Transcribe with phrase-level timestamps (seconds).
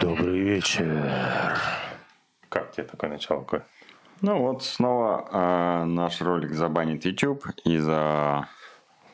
[0.00, 1.58] Добрый вечер.
[2.48, 3.46] Как тебе такое начало?
[4.20, 8.48] Ну вот снова э, наш ролик забанит YouTube из-за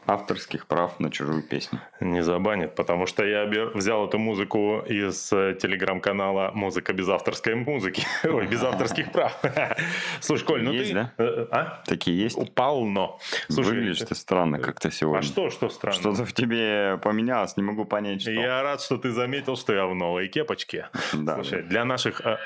[0.09, 1.81] авторских прав на чужую песню.
[2.01, 8.06] Не забанит, потому что я взял эту музыку из э, телеграм-канала «Музыка без авторской музыки».
[8.24, 9.38] Ой, без авторских прав.
[10.21, 10.95] Слушай, Коль, ну Есть, ты...
[10.95, 11.13] да?
[11.19, 11.83] э, А?
[11.87, 12.38] Такие есть?
[12.55, 13.19] Полно.
[13.49, 15.19] Слушай, Выглядишь ты странно как-то сегодня.
[15.21, 15.99] а что, что странно?
[16.01, 18.30] Что-то в тебе поменялось, не могу понять, что.
[18.30, 20.88] Я рад, что ты заметил, что я в новой кепочке.
[21.12, 22.20] Да, Слушай, для наших...
[22.23, 22.38] э,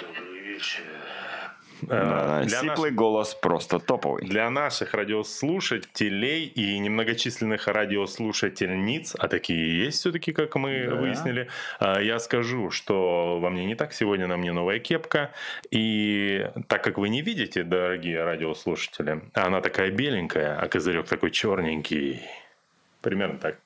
[0.00, 0.82] Добрый вечер.
[1.82, 4.24] Да, Э, Для Сиплый наших- голос просто топовый.
[4.26, 10.94] Для наших радиослушателей и немногочисленных радиослушательниц, а такие есть все-таки, как мы Да.
[10.96, 11.48] выяснили,
[11.78, 13.92] а, я скажу, что во мне не так.
[13.92, 15.30] Сегодня на мне новая кепка.
[15.70, 22.20] И так как вы не видите, дорогие радиослушатели, она такая беленькая, а козырек такой черненький.
[23.02, 23.56] Примерно так.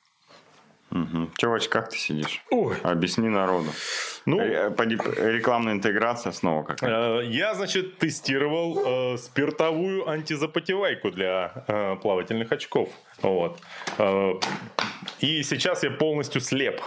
[0.91, 1.29] Угу.
[1.37, 2.43] Че в очках ты сидишь?
[2.51, 2.75] Ой.
[2.83, 3.69] Объясни народу.
[4.25, 7.19] Ну, Рекламная интеграция снова какая.
[7.19, 12.89] Э, Я, значит, тестировал э, спиртовую антизапотевайку для э, плавательных очков.
[13.21, 13.59] Вот.
[13.97, 14.33] Э,
[15.19, 16.81] и сейчас я полностью слеп.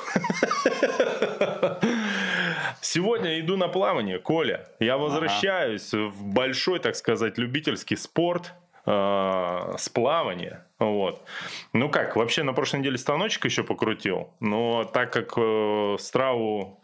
[2.80, 4.68] Сегодня иду на плавание, Коля.
[4.80, 8.52] Я возвращаюсь в большой, так сказать, любительский спорт
[8.88, 10.64] с плавания.
[10.78, 11.24] Вот.
[11.72, 16.80] Ну как, вообще на прошлой неделе станочек еще покрутил, но так как э, страву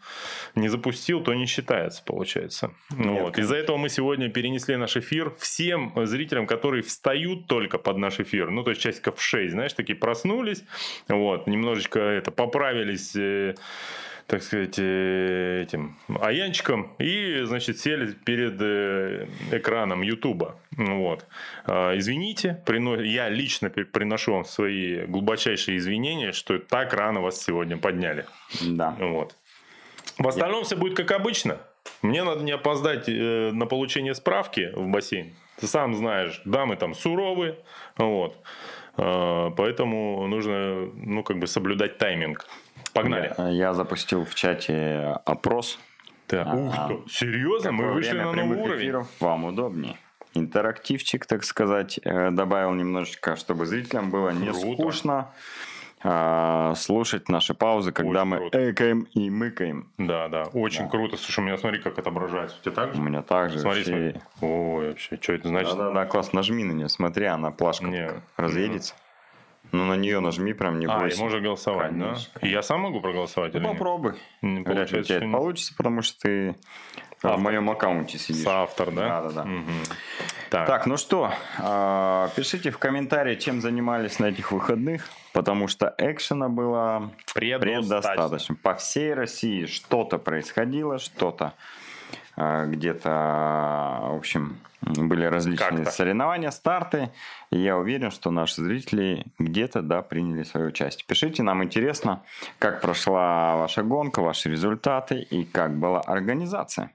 [0.53, 2.71] не запустил, то не считается, получается.
[2.89, 3.37] Ну Нет, вот.
[3.37, 8.51] Из-за этого мы сегодня перенесли наш эфир всем зрителям, которые встают только под наш эфир,
[8.51, 10.65] ну то есть часиков в 6, знаешь, такие проснулись,
[11.07, 13.55] вот, немножечко это поправились, э,
[14.27, 20.59] так сказать, э, этим аянчиком и, значит, сели перед э, экраном Ютуба.
[20.71, 21.25] Вот.
[21.65, 27.77] А, Извините, прино- я лично приношу вам свои глубочайшие извинения, что так рано вас сегодня
[27.77, 28.25] подняли.
[28.61, 28.95] Да.
[28.99, 29.35] Вот.
[30.17, 31.59] В остальном все будет как обычно.
[32.01, 35.35] Мне надо не опоздать э, на получение справки в бассейн.
[35.59, 37.57] Ты сам знаешь, дамы там суровые,
[37.97, 38.35] вот.
[38.97, 42.47] А, поэтому нужно, ну, как бы соблюдать тайминг.
[42.95, 43.33] Погнали.
[43.37, 45.77] Я, я запустил в чате опрос.
[46.27, 46.55] Так, Ага.
[46.57, 46.75] ух
[47.05, 47.71] ты, серьезно?
[47.73, 48.81] Мы вышли на новый уровень.
[48.85, 49.97] эфиров вам удобнее.
[50.33, 54.73] Интерактивчик, так сказать, э, добавил немножечко, чтобы зрителям было не Круто.
[54.73, 55.27] скучно
[56.07, 58.71] а, слушать наши паузы, когда Очень мы круто.
[58.71, 59.89] экаем и мыкаем.
[59.97, 60.89] Да, да, очень Да.
[60.89, 61.17] круто.
[61.17, 62.57] Слушай, у меня смотри, как отображается.
[62.59, 63.01] У тебя так У же?
[63.01, 64.21] меня также Смотри, вообще- смотри.
[64.47, 65.75] Ой, вообще, что это значит?
[65.75, 68.07] Да-да-да, класс, нажми на нее, смотри, она плашка Не.
[68.09, 68.93] так разъедется.
[69.71, 71.21] Ну, на нее нажми, прям не А, и бойся.
[71.21, 72.31] можно голосовать, Конечно.
[72.41, 72.47] да?
[72.47, 73.77] И я сам могу проголосовать или Ну, нет?
[73.77, 74.13] попробуй.
[74.41, 76.55] Не Вряд ли у тебя это получится, потому что ты
[77.17, 77.35] Автор.
[77.35, 78.43] в моем аккаунте сидишь.
[78.43, 79.21] Соавтор, да?
[79.21, 79.43] Да-да-да.
[79.45, 79.71] Мгм.
[80.51, 80.67] Так.
[80.67, 86.47] Так, ну что, а, пишите в комментарии, чем занимались на этих выходных, потому что экшена
[86.49, 87.89] было Предостаточно.
[88.13, 88.55] предостаточно.
[88.61, 91.53] По всей России что-то происходило, что-то
[92.37, 93.09] а, где-то,
[94.11, 95.91] в общем, были различные Как-то.
[95.91, 97.09] соревнования, старты.
[97.51, 101.05] И я уверен, что наши зрители где-то, да, приняли свое участие.
[101.07, 102.21] Пишите, нам интересно,
[102.59, 106.91] как прошла ваша гонка, ваши результаты и как была организация.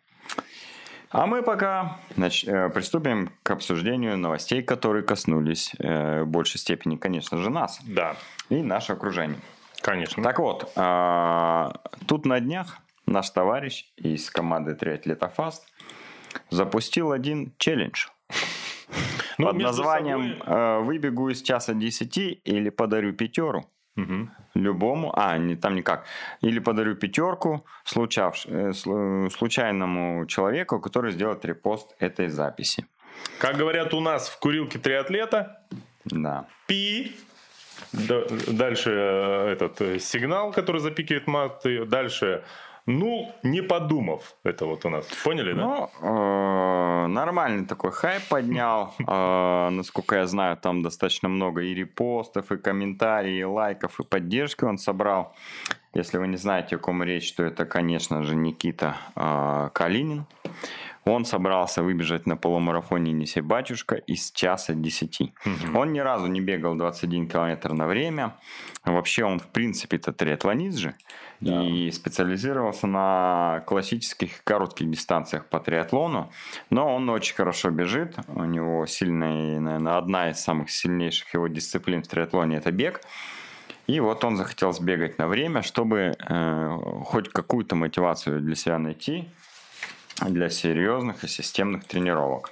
[1.13, 6.95] А мы пока нач- э, приступим к обсуждению новостей, которые коснулись э, в большей степени,
[6.97, 8.15] конечно же, нас Да,
[8.49, 9.41] и наше окружение.
[9.83, 10.23] конечно.
[10.23, 11.73] Так вот, а,
[12.07, 15.67] тут на днях наш товарищ из команды Триатлета Фаст
[16.51, 18.07] запустил один челлендж
[19.39, 23.65] Ну, под названием собой- э, «Выбегу из часа 10 или подарю пятеру».
[23.97, 24.31] Мгм.
[24.55, 26.05] Любому, а, не, там никак.
[26.43, 32.87] Или подарю пятерку случавш- э, слу- случайному человеку, который сделает репост этой записи.
[33.39, 35.63] Как говорят у нас в курилке триатлета,
[36.05, 36.47] Да.
[36.67, 37.13] пи.
[37.93, 41.85] Да- Дальше э, этот сигнал, который запикивает маты.
[41.85, 42.43] Дальше,
[42.87, 44.35] ну, не подумав.
[44.45, 45.07] Это вот у нас.
[45.25, 45.63] Поняли, да?
[45.63, 48.95] Ну, э, нормальный такой хайп поднял.
[49.11, 54.65] Э, Насколько я знаю, там достаточно много и репостов, и комментариев, и лайков, и поддержки
[54.65, 55.35] он собрал.
[55.95, 60.27] Если вы не знаете, о ком речь, то это, конечно же, Никита э, Калинин.
[61.05, 65.33] Он собрался выбежать на полумарафоне «Неси батюшка» из часа 10.
[65.45, 65.77] Мгм.
[65.77, 68.37] Он ни разу не бегал 21 километр на время.
[68.85, 70.95] Вообще он, в принципе-то, триатлонист же.
[71.41, 71.63] Да.
[71.63, 76.31] И специализировался на классических коротких дистанциях по триатлону.
[76.69, 78.17] Но он очень хорошо бежит.
[78.29, 83.01] У него сильная, наверное, одна из самых сильнейших его дисциплин в триатлоне– это бег.
[83.87, 89.29] И вот он захотел сбегать на время, чтобы э, хоть какую-то мотивацию для себя найти
[90.29, 92.51] для серьезных и системных тренировок.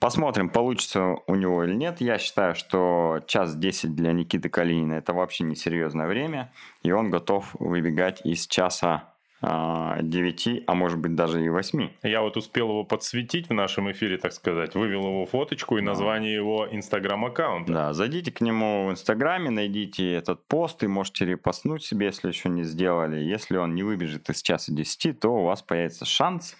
[0.00, 2.00] Посмотрим, получится у него или нет.
[2.00, 7.10] Я считаю, что час 10 для Никиты Калинина это вообще не серьезное время, и он
[7.10, 9.12] готов выбегать из часа
[9.42, 11.88] 9, а может быть даже и 8.
[12.04, 14.76] Я вот успел его подсветить в нашем эфире, так сказать.
[14.76, 17.72] Вывел его фоточку и название его инстаграм-аккаунта.
[17.72, 22.50] Да, зайдите к нему в инстаграме, найдите этот пост и можете репостнуть себе, если еще
[22.50, 23.18] не сделали.
[23.18, 26.56] Если он не выбежит из часа 10, то у вас появится шанс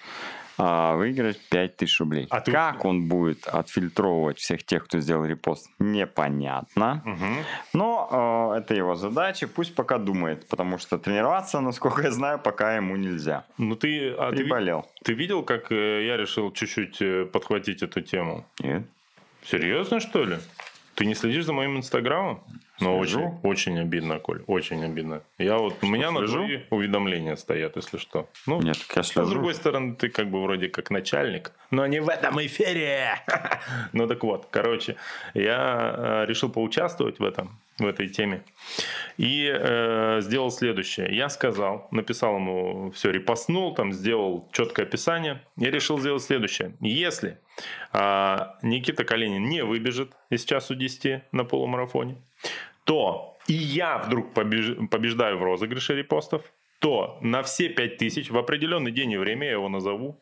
[0.58, 2.26] а, выиграть 5000 рублей.
[2.30, 2.88] А как ты...
[2.88, 7.02] он будет отфильтровывать всех тех, кто сделал репост, непонятно.
[7.04, 7.44] Угу.
[7.74, 12.76] Но э, это его задача, пусть пока думает, потому что тренироваться, насколько я знаю, пока
[12.76, 13.44] ему нельзя.
[13.58, 14.10] Ну ты...
[14.10, 14.82] А Приболел.
[15.02, 18.44] Ты, ты видел, как э, я решил чуть-чуть э, подхватить эту тему?
[18.60, 18.82] Нет.
[19.44, 20.36] Серьезно, что ли?
[20.94, 22.42] Ты не следишь за моим инстаграмом?
[22.82, 25.22] Ну, очень, очень обидно, Коль, очень обидно.
[25.38, 26.40] Я вот, что, у меня слежу?
[26.40, 28.28] на твои уведомления стоят, если что.
[28.46, 29.26] Ну, Нет, я слежу.
[29.26, 33.20] А с другой стороны, ты как бы вроде как начальник, но не в этом эфире.
[33.92, 34.96] ну так вот, короче,
[35.34, 38.42] я э, решил поучаствовать в этом, в этой теме.
[39.16, 41.14] И э, сделал следующее.
[41.14, 45.42] Я сказал, написал ему все, репостнул, там сделал четкое описание.
[45.56, 46.74] Я решил сделать следующее.
[46.80, 47.38] Если
[47.92, 52.16] э, Никита Калинин не выбежит из часу 10 на полумарафоне,
[52.84, 54.76] то и я вдруг побеж...
[54.90, 56.42] побеждаю в розыгрыше репостов,
[56.78, 60.20] то на все 5000 в определенный день и время, я его назову,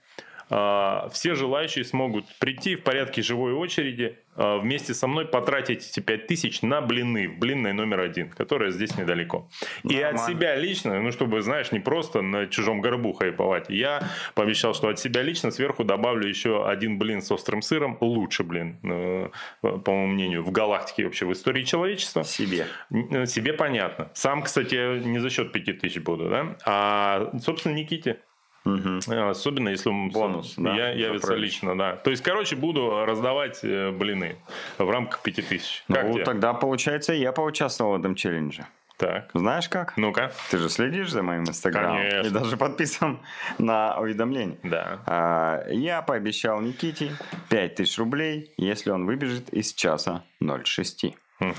[0.51, 6.63] все желающие смогут прийти в порядке живой очереди а, вместе со мной потратить эти 5000
[6.63, 9.49] на блины, в блинной номер один, которая здесь недалеко.
[9.85, 10.01] Нормально.
[10.01, 14.03] И от себя лично, ну, чтобы, знаешь, не просто на чужом горбу хайповать, я
[14.35, 18.79] пообещал, что от себя лично сверху добавлю еще один блин с острым сыром, лучше блин,
[18.83, 19.29] э,
[19.61, 22.25] по моему мнению, в галактике вообще, в истории человечества.
[22.25, 22.67] Себе.
[22.91, 24.11] Э, себе понятно.
[24.15, 26.57] Сам, кстати, не за счет 5000 буду, да?
[26.65, 28.21] А, собственно, Никите.
[28.65, 28.99] Угу.
[29.31, 31.97] Особенно если он бонус да, я, явится лично, да.
[31.97, 34.37] То есть, короче, буду раздавать э, блины
[34.79, 35.85] в рамках 5000.
[35.89, 36.25] Как ну, тебе?
[36.25, 38.67] тогда, получается, я поучаствовал в этом челлендже.
[39.01, 39.31] Так.
[39.33, 39.97] Знаешь как?
[39.97, 40.31] Ну-ка.
[40.51, 41.97] Ты же следишь за моим инстаграмом.
[41.97, 42.27] Конечно.
[42.27, 43.21] И даже подписан
[43.57, 44.59] на уведомления.
[44.63, 44.99] Да.
[45.07, 47.13] А, я пообещал Никите
[47.49, 51.17] 5000 рублей, если он выбежит из часа 06.
[51.41, 51.55] Угу.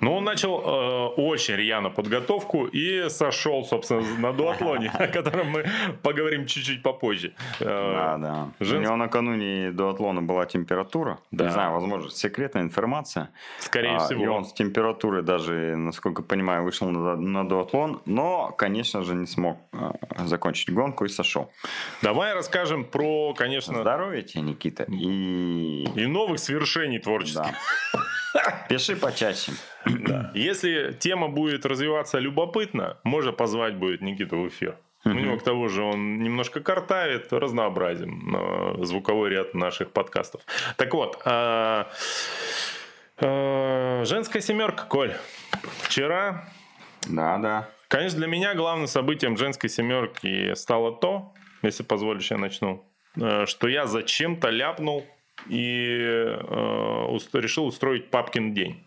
[0.00, 5.64] Ну, он начал э, очень рьяно подготовку и сошел, собственно, на дуатлоне, о котором мы
[6.02, 7.34] поговорим чуть-чуть попозже.
[7.60, 8.48] Э, да, да.
[8.60, 11.18] У него накануне дуатлона была температура.
[11.30, 13.30] Не знаю, возможно, секретная информация.
[13.58, 14.24] Скорее а, всего.
[14.24, 19.58] И он с температурой даже, насколько понимаю, вышел на, дуатлон, но, конечно же, не смог
[19.72, 19.92] э,
[20.26, 21.50] закончить гонку и сошел.
[22.02, 23.80] Давай расскажем про, конечно...
[23.80, 24.84] Здоровья тебе, Никита.
[24.84, 25.84] И...
[25.94, 27.54] И новых свершений творческих.
[27.94, 28.04] Да.
[28.90, 29.52] Пиши почаще.
[29.84, 30.30] Да.
[30.34, 34.76] Если тема будет развиваться любопытно, можно позвать будет Никиту в эфир.
[35.04, 40.42] У него к тому же он немножко картавит, разнообразим э, звуковой ряд наших подкастов.
[40.76, 41.84] Так вот, э,
[43.18, 45.14] э, женская семерка, Коль.
[45.82, 46.50] Вчера.
[47.08, 47.68] Да, да.
[47.88, 51.32] Конечно, для меня главным событием женской семерки стало то,
[51.62, 52.84] если позволишь, я начну,
[53.46, 55.06] что я зачем-то ляпнул
[55.48, 58.84] и э, решил устроить папкин день.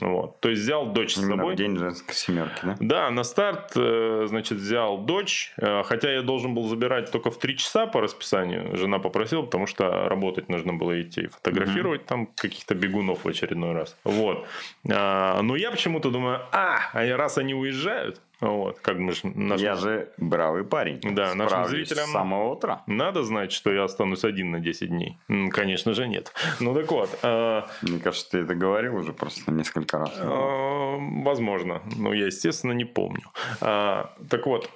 [0.00, 0.40] Вот.
[0.40, 1.54] То есть взял дочь Именно с собой.
[1.54, 2.76] В день женской семерки, да?
[2.80, 5.52] Да, на старт, э, значит, взял дочь.
[5.56, 8.76] Э, хотя я должен был забирать только в 3 часа по расписанию.
[8.76, 11.28] Жена попросила, потому что работать нужно было идти.
[11.28, 12.08] Фотографировать угу.
[12.08, 13.96] там каких-то бегунов в очередной раз.
[14.04, 14.46] Вот.
[14.90, 19.56] А, но я почему-то думаю, а, раз они уезжают, вот, как мы нашим...
[19.56, 21.00] Я же бравый парень.
[21.02, 22.06] Да, нашим зрителям...
[22.06, 22.82] С самого утра.
[22.86, 25.18] Надо знать, что я останусь один на 10 дней.
[25.50, 26.32] Конечно же, нет.
[26.60, 27.18] Ну, так вот.
[27.22, 27.62] Э...
[27.82, 30.12] Мне кажется, ты это говорил уже просто несколько раз.
[30.16, 31.82] Э, возможно.
[31.96, 33.24] Но я, естественно, не помню.
[33.60, 34.70] Э, так вот.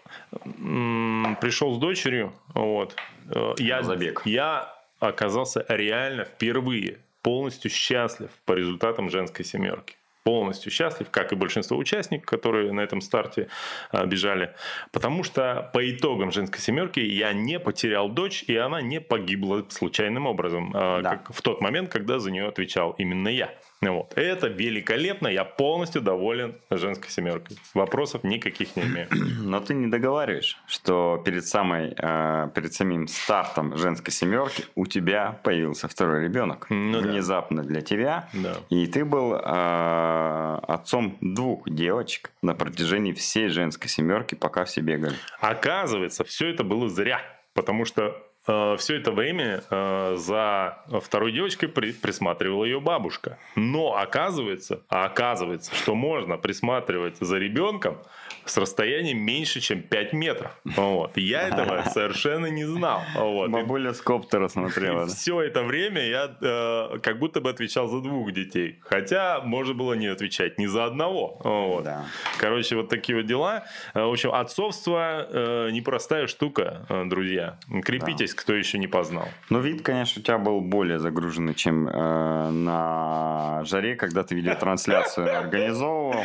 [1.41, 2.33] Пришел с дочерью.
[2.55, 2.97] Вот.
[3.33, 4.23] Э, я, Забег.
[4.25, 11.77] Я оказался реально впервые полностью счастлив по результатам женской семерки полностью счастлив, как и большинство
[11.77, 13.49] участников, которые на этом старте
[13.91, 14.55] а, бежали.
[14.93, 20.27] Потому что по итогам женской семерки я не потерял дочь, и она не погибла случайным
[20.27, 21.11] образом, а, да.
[21.11, 23.53] как в тот момент, когда за нее отвечал именно я.
[23.91, 24.13] Вот.
[24.17, 27.57] Это великолепно, я полностью доволен женской семеркой.
[27.75, 29.09] Вопросов никаких не имею.
[29.43, 35.41] Но ты не договариваешь, что перед, самой, э, перед самим стартом женской семерки у тебя
[35.43, 36.67] появился второй ребенок.
[36.71, 37.69] Ну, Внезапно да.
[37.69, 38.29] для тебя.
[38.33, 38.57] Да.
[38.71, 45.17] И ты был э, отцом двух девочек на протяжении всей женской семерки, пока все бегали.
[45.41, 47.21] Оказывается, все это было зря.
[47.55, 53.39] Потому что все это время э, за второй девочкой при, присматривала ее бабушка.
[53.55, 57.99] Но оказывается, а оказывается, что можно присматривать за ребенком
[58.45, 60.53] с расстоянием меньше, чем 5 метров.
[60.65, 61.17] Вот.
[61.17, 63.01] Я этого совершенно не знал.
[63.15, 63.51] Вот.
[63.51, 65.07] Бабуля с коптера смотрела.
[65.07, 68.79] Все это время я э, как будто бы отвечал за двух детей.
[68.83, 71.41] Хотя можно было не отвечать ни за одного.
[71.45, 71.85] Вот.
[71.85, 72.05] Да.
[72.39, 73.65] Короче, вот такие вот дела.
[73.95, 77.59] Э, в общем, отцовство э, непростая штука, э, друзья.
[77.85, 78.43] Крепитесь, да.
[78.43, 79.29] кто еще не познал.
[79.51, 85.39] Ну, вид, конечно, у тебя был более загруженный, чем э, на жаре, когда ты видеотрансляцию
[85.39, 86.25] организовывал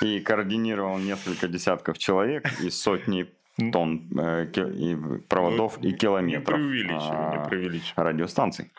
[0.00, 3.26] и координировал несколько десятков человек и сотни
[3.72, 4.96] тонн э, и
[5.28, 6.58] проводов ну, и километров.
[6.58, 8.04] Не преувеличивай, не преувеличивай.
[8.04, 8.70] Радиостанций.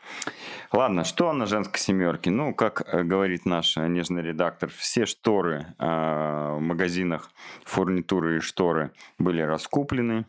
[0.72, 2.32] Ладно, что на женской семерке?
[2.32, 7.32] Ну, как э, говорит наш нежный редактор, все шторы э, в магазинах,
[7.66, 10.26] фурнитуры и шторы были раскуплены.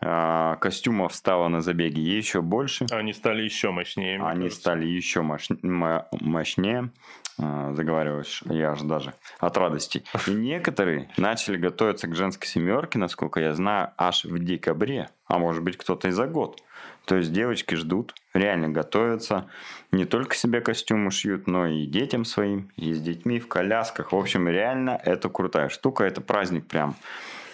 [0.00, 2.86] Э, костюмов стало на забеге еще больше.
[2.90, 4.20] Они стали еще мощнее.
[4.20, 4.60] Они кажется.
[4.60, 6.90] стали еще мощнее.
[7.38, 10.04] А, заговариваешь, я аж даже от радости.
[10.26, 15.62] И некоторые начали готовиться к женской семерке, насколько я знаю, аж в декабре, а может
[15.62, 16.62] быть кто-то и за год.
[17.04, 19.48] То есть девочки ждут, реально готовятся,
[19.92, 24.12] не только себе костюмы шьют, но и детям своим, и с детьми в колясках.
[24.12, 26.96] В общем, реально это крутая штука, это праздник прям.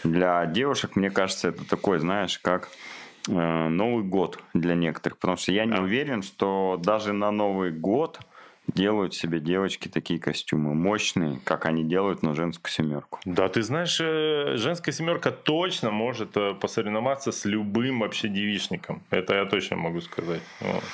[0.04, 2.70] Для девушек, мне кажется, это такой, знаешь, как
[3.28, 8.20] э, Новый год для некоторых, потому что я не уверен, что даже на Новый год–
[8.68, 13.18] делают себе девочки такие костюмы мощные, как они делают на женскую семерку.
[13.24, 19.02] Да, ты знаешь, э, женская семерка точно может э, посоревноваться с любым вообще девичником.
[19.10, 20.42] Это я точно могу сказать.
[20.60, 20.84] Вот.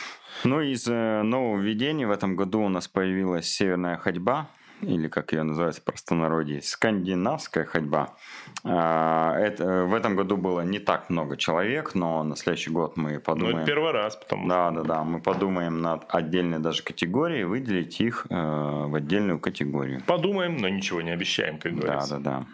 [0.45, 4.49] Ну, из э, нововведений в этом году у нас появилась северная ходьба
[4.83, 8.15] или как ее называется в простонародье, скандинавская ходьба.
[8.65, 13.19] А, это, в этом году было не так много человек, но на следующий год мы
[13.19, 13.57] подумаем...
[13.57, 15.05] Ну, это первый раз, потому Да, да, да.
[15.05, 20.03] Мы подумаем над отдельной даже категорией, выделить их э, в отдельную категорию.
[20.07, 22.19] Подумаем, но ничего не обещаем, как говорится.
[22.19, 22.47] Да, да, да.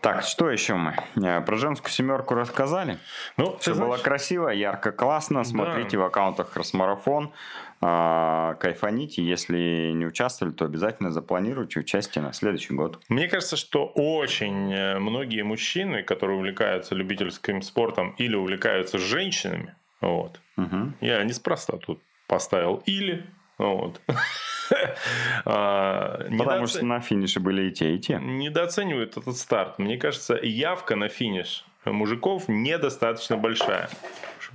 [0.00, 0.96] Так, что еще мы?
[1.22, 2.98] Э, про женскую семерку рассказали.
[3.36, 5.44] Ну, Все было красиво, ярко, классно.
[5.44, 6.04] Смотрите да.
[6.04, 7.32] в аккаунтах Красмарафон.
[7.82, 9.22] А, кайфаните.
[9.22, 13.00] Если не участвовали, то обязательно запланируйте участие на следующий год.
[13.08, 20.40] Мне кажется, что очень э, многие мужчины, которые увлекаются любительским спортом или увлекаются женщинами, вот,
[20.56, 20.92] угу.
[21.00, 23.24] я неспроста тут поставил или,
[23.58, 24.00] вот.
[25.44, 28.18] А, Потому что на финише были и те, и те.
[28.20, 29.78] Недооценивают этот старт.
[29.78, 33.88] Мне кажется, явка на финиш мужиков недостаточно большая.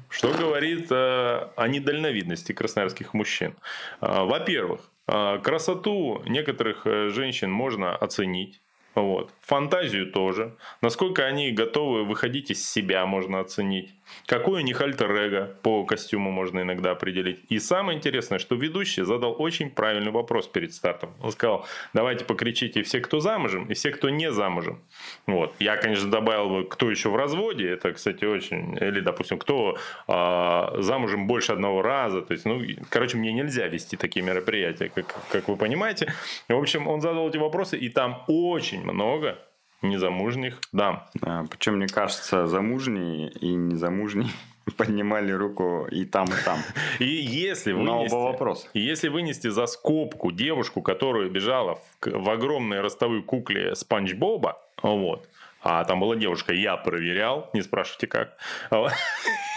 [0.09, 3.55] Что говорит э, о недальновидности красноярских мужчин?
[4.01, 8.61] Э, во-первых, э, красоту некоторых женщин можно оценить.
[8.95, 9.29] Вот.
[9.41, 10.55] Фантазию тоже.
[10.81, 13.93] Насколько они готовы выходить из себя, можно оценить.
[14.25, 17.39] Какой у них альтер по костюму можно иногда определить.
[17.49, 21.11] И самое интересное, что ведущий задал очень правильный вопрос перед стартом.
[21.21, 24.79] Он сказал, давайте покричите все, кто замужем, и все, кто не замужем.
[25.27, 25.53] Вот.
[25.59, 27.69] Я, конечно, добавил кто еще в разводе.
[27.69, 28.77] Это, кстати, очень...
[28.77, 32.21] Или, допустим, кто э, замужем больше одного раза.
[32.21, 36.13] То есть, ну, короче, мне нельзя вести такие мероприятия, как, как вы понимаете.
[36.47, 39.37] В общем, он задал эти вопросы, и там очень много
[39.81, 41.05] незамужних дам.
[41.15, 44.29] Да, причем, мне кажется, замужние и незамужние
[44.77, 46.59] поднимали руку и там, и там.
[46.99, 48.67] И если вынести, оба вопроса.
[48.73, 55.27] если вынести за скобку девушку, которая бежала в, в огромной ростовой кукле Спанч Боба, вот,
[55.61, 58.37] а там была девушка, я проверял, не спрашивайте как.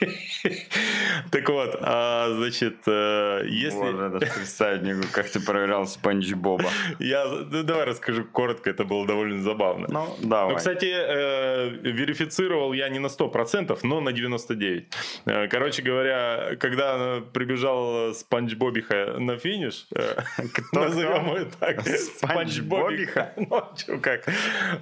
[1.30, 3.78] Так вот, а, значит, э, если...
[3.78, 6.70] Можно даже представить не как ты проверял Спанч Боба.
[6.98, 9.86] Я, ну, давай расскажу коротко, это было довольно забавно.
[9.90, 10.52] Ну, давай.
[10.52, 14.84] Ну, кстати, э, верифицировал я не на 100%, но на 99%.
[15.26, 22.60] Э, короче говоря, когда она прибежала Спанч Бобиха на финиш, Кто назовем ее так, Спанч
[22.60, 24.24] Бобиха, ну, что как.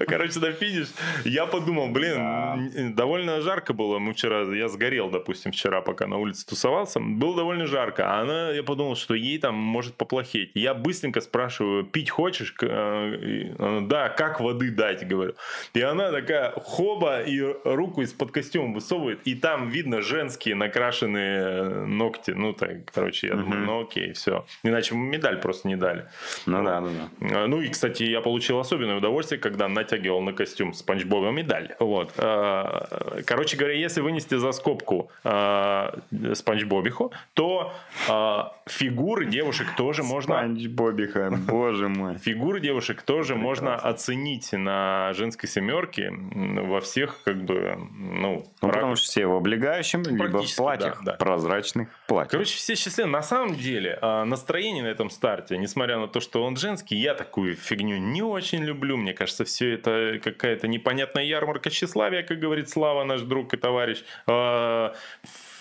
[0.06, 0.88] Короче, на финиш,
[1.24, 6.18] я подумал, блин, довольно жарко было, мы вчера, я сгорел сидел, допустим, вчера, пока на
[6.18, 10.50] улице тусовался, было довольно жарко, а она, я подумал, что ей там может поплохеть.
[10.54, 12.54] Я быстренько спрашиваю, пить хочешь?
[12.60, 15.34] Она, да, как воды дать, говорю.
[15.74, 22.32] И она такая, хоба, и руку из-под костюма высовывает, и там видно женские накрашенные ногти.
[22.32, 23.42] Ну, так, короче, я угу.
[23.42, 24.44] думаю, ну окей, все.
[24.62, 26.06] Иначе медаль просто не дали.
[26.46, 26.88] Ну да, да,
[27.20, 27.46] да.
[27.46, 31.74] Ну и, кстати, я получил особенное удовольствие, когда натягивал на костюм Спанч Боба медаль.
[31.80, 32.12] Вот.
[32.18, 37.72] А, короче говоря, если вынести за скобку Бобиху, э, Спанч Бобиху, то
[38.08, 40.36] э, фигуры девушек тоже можно...
[40.36, 42.18] Спанч Бобиха, боже мой.
[42.18, 48.46] Фигуры девушек тоже можно оценить на женской семерке во всех, как бы, ну...
[48.62, 51.18] Ну, потому что все в облегающем, либо в платьях, да, да.
[51.18, 52.32] прозрачных платьях.
[52.32, 53.08] Короче, все счастливы.
[53.08, 57.14] На самом деле, а, настроение на этом старте, несмотря на то, что он женский, я
[57.14, 58.96] такую фигню не очень люблю.
[58.96, 64.02] Мне кажется, все это какая-то непонятная ярмарка тщеславия, как говорит Слава, наш друг и товарищ.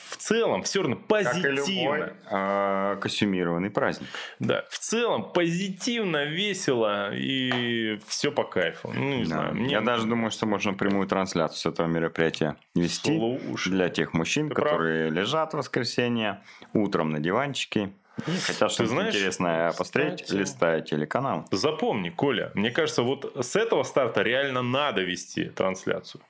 [0.10, 1.52] В целом, все равно Как и позитивно.
[1.52, 4.08] любой э, костюмированный праздник.
[4.40, 8.92] Да, в целом позитивно, весело и все по кайфу.
[8.94, 9.26] Ну, не Да.
[9.26, 9.56] знаю.
[9.56, 13.70] Мне Я даже думаю, что можно прямую трансляцию с этого мероприятия вести Слушай.
[13.72, 16.40] для тех мужчин, которые лежат в воскресенье
[16.74, 17.92] утром на диванчике
[18.26, 21.46] и хотят что-то знаешь, интересное посмотреть, кстати, листая телеканал.
[21.52, 26.22] Запомни, Коля, мне кажется, вот с этого старта реально надо вести трансляцию.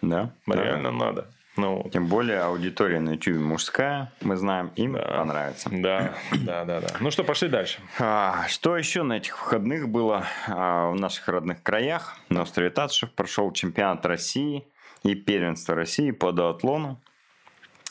[0.00, 0.32] Да?
[0.46, 0.54] Да.
[0.64, 1.26] Реально надо.
[1.56, 1.88] Ну.
[1.92, 5.02] Тем более аудитория на YouTube мужская, мы знаем, им Да.
[5.18, 5.68] понравится.
[5.72, 6.88] Да, да, да, да.
[7.00, 7.80] Ну что, пошли дальше.
[7.98, 12.16] А, что еще на этих выходных было а, в наших родных краях?
[12.28, 14.64] На острове Татышев прошел чемпионат России
[15.02, 16.98] и первенство России по дуатлону,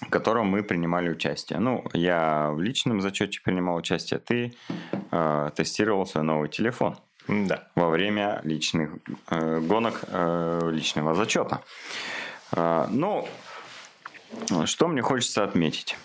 [0.02, 1.60] в котором мы принимали участие.
[1.60, 4.54] Ну, я в личном зачете принимал участие, ты
[5.12, 6.98] а, тестировал свой новый телефон
[7.28, 7.68] Да.
[7.76, 8.92] во время личных
[9.30, 11.62] э, гонок э, личного зачета.
[12.52, 13.28] А, ну,
[14.66, 15.98] что мне хочется отметить?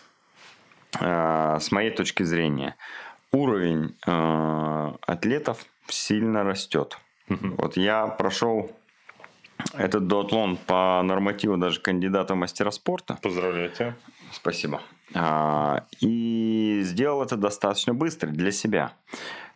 [1.01, 2.77] А, с моей точки зрения,
[3.33, 6.99] уровень э, атлетов сильно растет.
[7.29, 8.71] Вот я прошел
[9.73, 13.19] этот дуатлон по нормативу даже кандидата в мастера спорта.
[13.23, 13.95] Поздравляю тебя.
[14.33, 14.83] Спасибо.
[15.15, 18.93] А, И сделал это достаточно быстро для себя.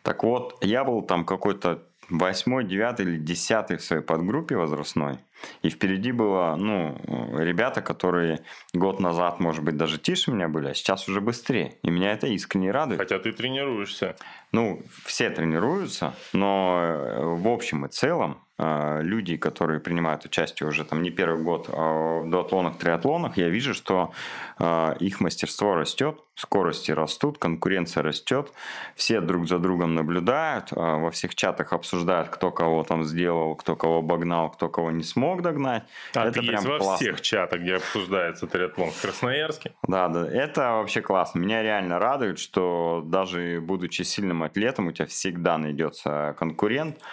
[0.03, 5.19] Так вот, я был там какой-то восьмой, девятый или десятый в своей подгруппе возрастной.
[5.61, 6.97] И впереди было, ну,
[7.37, 8.41] ребята, которые
[8.73, 11.77] год назад, может быть, даже тише меня были, а сейчас уже быстрее.
[11.83, 12.99] И меня это искренне радует.
[12.99, 14.15] Хотя ты тренируешься.
[14.51, 21.01] Ну, все тренируются, но э, в общем и целом люди, которые принимают участие уже там
[21.01, 24.11] не первый год а в дуатлонах, триатлонах, я вижу, что
[24.59, 28.51] э, их мастерство растет, скорости растут, конкуренция растет,
[28.95, 33.99] все друг за другом наблюдают, во всех чатах обсуждают, кто кого там сделал, кто кого
[33.99, 35.83] обогнал, кто кого не смог догнать.
[36.13, 36.95] А это есть во классно.
[36.95, 39.73] всех чатах, где обсуждается триатлон в Красноярске?
[39.87, 41.39] Да, да, это вообще классно.
[41.39, 47.05] Меня реально радует, что даже будучи сильным атлетом, у тебя всегда найдется конкурент, а,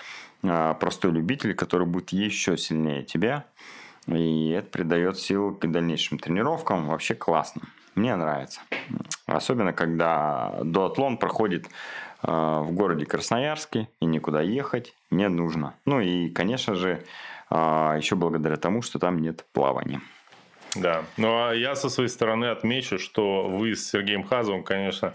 [0.81, 3.45] простой любитель, который будет еще сильнее тебя.
[4.07, 6.87] И это придает силу к дальнейшим тренировкам.
[6.87, 7.63] Вообще классно.
[7.95, 8.61] Мне нравится.
[9.27, 11.67] Особенно, когда дуатлон проходит
[12.23, 15.75] а, в городе Красноярске, и никуда ехать не нужно.
[15.87, 17.03] Ну и, конечно же,
[17.51, 20.01] а, еще благодаря тому, что там нет плавания.
[20.77, 21.05] Да.
[21.17, 25.15] Ну, а я со своей стороны отмечу, что вы с Сергеем Хазовым, конечно,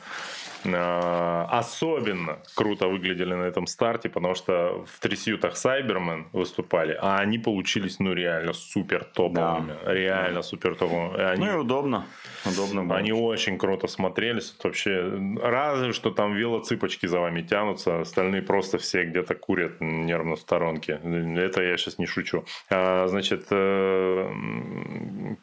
[0.64, 7.38] э, особенно круто выглядели на этом старте, потому что в трясютах Сайбермен выступали, а они
[7.38, 9.76] получились, ну, реально супер топовыми.
[9.86, 11.22] Реально супер топовыми.
[11.22, 12.06] Они, Ну и удобно.
[12.46, 12.98] Удобно было.
[12.98, 14.54] они очень круто смотрелись.
[14.58, 20.36] Вот Вообще, разве что там велоцыпочки за вами тянутся, остальные просто все где-то курят нервно
[20.36, 21.00] в сторонке.
[21.04, 22.46] Это я сейчас не шучу.
[22.70, 24.32] А, значит, э,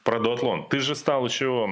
[0.08, 0.64] про дуатлон.
[0.70, 1.68] Ты же стал еще,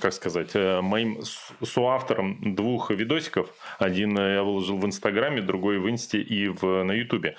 [0.00, 1.18] как сказать, э, моим
[1.62, 3.50] соавтором двух видосиков.
[3.78, 7.36] Один э, я выложил в Инстаграме, другой в Инсте и в, на Ютубе.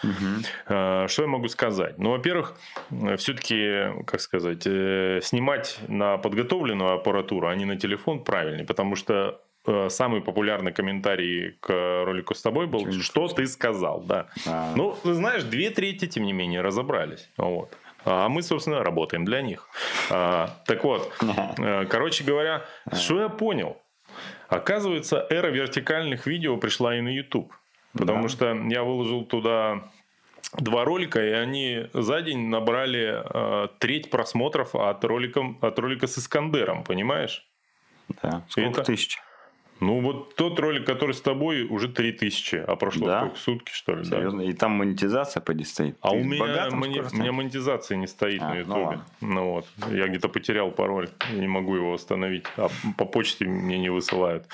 [0.68, 1.98] Э, Что я могу сказать?
[1.98, 2.54] Ну, во-первых,
[3.18, 4.62] все-таки, как сказать,
[5.24, 9.42] снимать на подготовленную аппаратуру, а не на телефон правильнее, потому что
[9.90, 11.70] самый популярный комментарий к
[12.06, 14.28] ролику с тобой был, не что ты сказал, да.
[14.46, 17.32] А, Ну, знаешь, две трети, тем не менее, разобрались.
[17.36, 17.76] Вот.
[18.06, 19.68] А мы, собственно, работаем для них.
[20.12, 21.12] А, так вот,
[21.58, 22.64] э, короче говоря,
[22.94, 23.82] что я понял?
[24.48, 27.52] Оказывается, эра вертикальных видео пришла и на YouTube.
[27.98, 28.30] Потому Да.
[28.30, 29.82] что я выложил туда
[30.54, 36.18] два ролика, и они за день набрали э, треть просмотров от ролика, от ролика с
[36.18, 37.46] Искандером, понимаешь?
[38.22, 38.44] да.
[38.50, 39.20] Сколько это- тысяч?
[39.82, 43.20] Ну, вот тот ролик, который с тобой, уже 3000, а прошло Да?
[43.20, 43.40] сколько?
[43.40, 44.04] Сутки, что ли?
[44.04, 44.18] да?
[44.18, 44.42] Серьезно?
[44.42, 45.98] И там монетизация поди стоит.
[46.02, 48.82] А Ты у меня, мони- у меня монетизация не стоит А, на ну Ютубе.
[48.86, 49.06] ладно.
[49.22, 49.68] Ну, вот.
[49.92, 51.10] Я где-то потерял пароль.
[51.34, 52.46] Не могу его восстановить.
[52.58, 54.46] А по почте мне не высылают.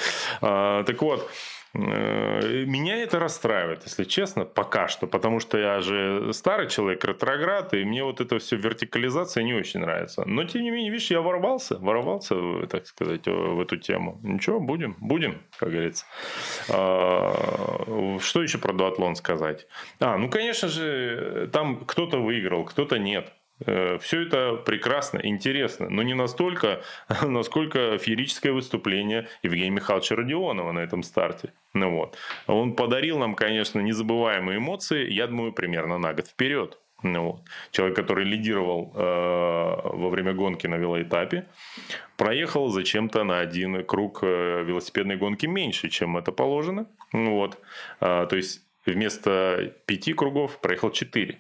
[0.42, 1.30] А, так вот.
[1.74, 7.74] Э, Меня это расстраивает, если честно, пока что, потому что я же старый человек, ретроград,
[7.74, 10.24] и мне вот это все вертикализация не очень нравится.
[10.26, 12.36] Но, тем не менее, видишь, я ворвался, ворвался,
[12.68, 14.20] так сказать, э, в эту тему.
[14.24, 16.06] Ничего, будем, будем, как говорится.
[16.70, 19.68] А, Что еще про дуатлон сказать?
[20.00, 23.34] А, ну, конечно же, там кто-то выиграл, кто-то нет.
[23.66, 26.82] Э, Все это прекрасно, интересно, но не настолько,
[27.22, 31.54] насколько феерическое выступление Евгения Михайловича Родионова на этом старте.
[31.74, 32.18] Ну вот.
[32.48, 36.78] Он подарил нам, конечно, незабываемые эмоции, я думаю, примерно на год вперед.
[37.04, 37.42] Ну, вот.
[37.72, 41.48] Человек, который лидировал э, во время гонки на велоэтапе,
[42.16, 46.86] проехал зачем-то на один круг э, велосипедной гонки меньше, чем это положено.
[47.12, 47.58] Ну, вот.
[48.02, 51.40] Э, то есть вместо пяти кругов проехал четыре.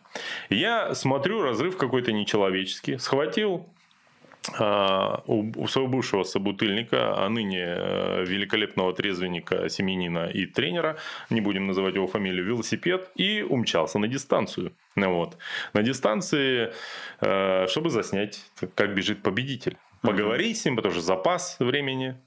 [0.49, 2.99] Я смотрю, разрыв какой-то нечеловеческий.
[2.99, 3.67] Схватил
[4.57, 10.97] а, у своего бывшего собутыльника, а ныне э, великолепного трезвенника, семенина и тренера,
[11.29, 14.73] не будем называть его фамилию, велосипед, и умчался на дистанцию.
[14.95, 15.37] Вот.
[15.73, 16.73] На дистанции,
[17.19, 19.77] э, чтобы заснять, как бежит победитель.
[20.01, 22.17] Поговорить с ним, потому что запас времени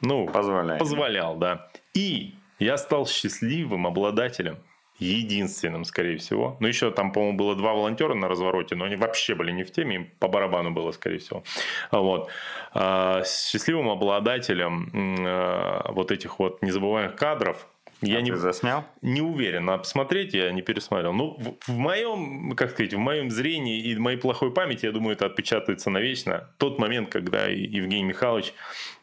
[0.00, 0.78] ну, Позволяет.
[0.78, 1.68] позволял, да.
[1.94, 4.58] И я стал счастливым обладателем
[4.98, 6.56] единственным, скорее всего.
[6.60, 9.72] Ну, еще там, по-моему, было два волонтера на развороте, но они вообще были не в
[9.72, 11.42] теме, им по барабану было, скорее всего.
[11.90, 12.30] Вот.
[12.72, 14.90] А, счастливым обладателем
[15.26, 17.66] а, вот этих вот незабываемых кадров
[18.02, 18.84] я а не, ты заснял?
[19.00, 21.12] не уверен, надо посмотреть, я не пересмотрел.
[21.12, 25.14] Ну, в, в моем, как сказать, в моем зрении и моей плохой памяти, я думаю,
[25.14, 26.48] это отпечатается навечно.
[26.58, 28.54] Тот момент, когда Евгений Михайлович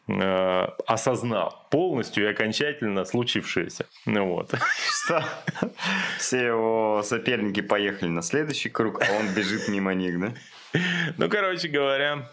[0.06, 3.86] э, осознал полностью и окончательно случившееся.
[4.06, 4.54] Ну вот.
[5.04, 5.24] Что?
[6.18, 10.34] Все его соперники поехали на следующий круг, а он бежит мимо них, да?
[11.16, 12.30] Ну, короче говоря,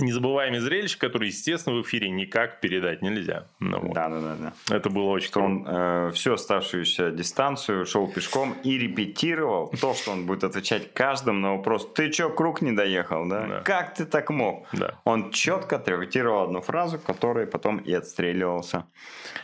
[0.00, 3.46] незабываемое зрелище, которое, естественно, в эфире никак передать нельзя.
[3.60, 3.92] Ну, вот.
[3.92, 4.36] Да, да, да,
[4.68, 4.74] да.
[4.76, 5.52] Это было очень Что круто.
[5.52, 11.38] он э, всю оставшуюся дистанцию шел пешком и репетировал то, что он будет отвечать каждому
[11.38, 11.92] на вопрос.
[11.92, 13.46] Ты чё, круг не доехал, да?
[13.46, 13.60] Да.
[13.60, 14.66] Как ты так мог?
[14.72, 14.94] Да.
[15.04, 18.86] Он четко отрепетировал одну фразу, которой потом и отстреливался.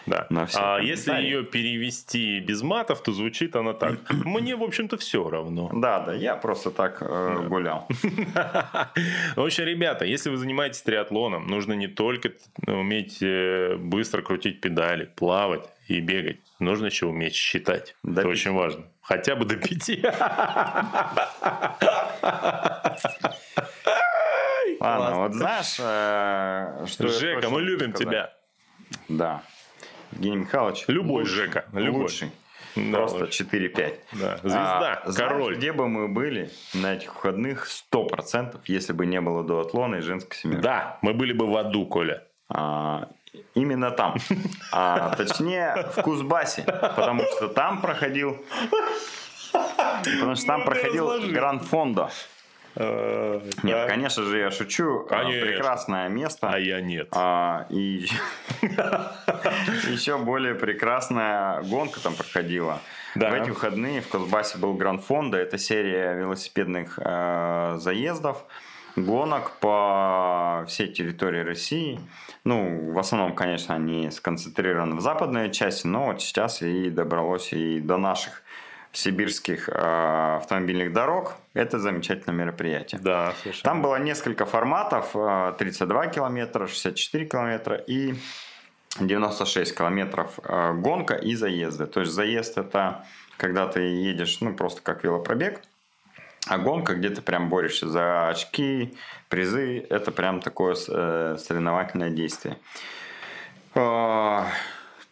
[0.06, 0.26] Да.
[0.30, 3.98] на все А если ее перевести без матов, то звучит она так.
[4.10, 5.70] Мне, в общем-то, все равно.
[5.74, 7.86] Да, да, я просто так э, гулял.
[9.36, 12.32] В общем, ребята, если вы занимаетесь триатлоном, нужно не только
[12.66, 16.38] уметь э, быстро крутить педали, плавать и бегать.
[16.58, 17.94] Нужно еще уметь считать.
[18.02, 18.32] До Это пяти.
[18.32, 18.84] очень важно.
[19.02, 20.02] Хотя бы до пяти.
[24.80, 28.32] Ладно, вот знаешь, э, что Жека, мы любим тебя.
[29.08, 29.42] Да.
[30.12, 30.84] Евгений Михайлович.
[30.88, 32.02] Любой лучший, Жека, любой.
[32.02, 32.30] Лучший.
[32.90, 33.46] Да, Просто очень.
[33.46, 33.94] 4-5.
[34.12, 35.56] Да, Звезда, А, знаешь, король.
[35.56, 40.36] где бы мы были на этих выходных 100%, если бы не было дуатлона и женской
[40.36, 40.62] семерки?
[40.62, 42.24] Да, мы были бы в аду, Коля.
[42.48, 43.08] А,
[43.54, 44.16] именно там.
[44.72, 46.62] А, точнее, в Кузбассе.
[46.62, 48.44] Потому что там проходил...
[50.04, 51.32] Потому что там Ну, проходил.
[51.32, 52.10] Гранд Фондо.
[52.80, 55.06] Э, Нет, конечно же, я шучу.
[55.10, 55.24] А.
[55.24, 56.48] Прекрасное место.
[56.48, 57.08] А я нет.
[57.10, 58.06] А, и
[59.90, 62.80] еще более прекрасная гонка там проходила.
[63.16, 63.30] Да.
[63.30, 65.38] В эти выходные в Кузбассе был Гранд Фонда.
[65.38, 68.44] Это серия велосипедных э, заездов,
[68.94, 72.00] гонок по всей территории России.
[72.44, 77.80] Ну, в основном, конечно, они сконцентрированы в западной части, но вот сейчас и добралось и
[77.80, 78.42] до наших
[78.92, 81.36] сибирских э, автомобильных дорог.
[81.54, 83.00] Это замечательное мероприятие.
[83.00, 83.64] Да, совершенно.
[83.64, 85.10] Там было несколько форматов.
[85.14, 88.14] э, 32 километра, 64 километра и
[88.98, 91.86] 96 километров э, гонка и заезды.
[91.86, 93.04] То есть заезд это
[93.36, 95.62] когда ты едешь, ну, просто как велопробег,
[96.48, 98.96] а гонка, где ты прям борешься за очки,
[99.28, 102.58] призы, это прям такое э, соревновательное действие.
[103.74, 104.42] Э,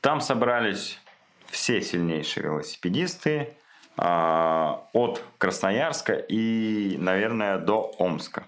[0.01, 0.99] Там собрались
[1.47, 3.57] все сильнейшие велосипедисты
[3.97, 8.45] от Красноярска и, наверное, до Омска.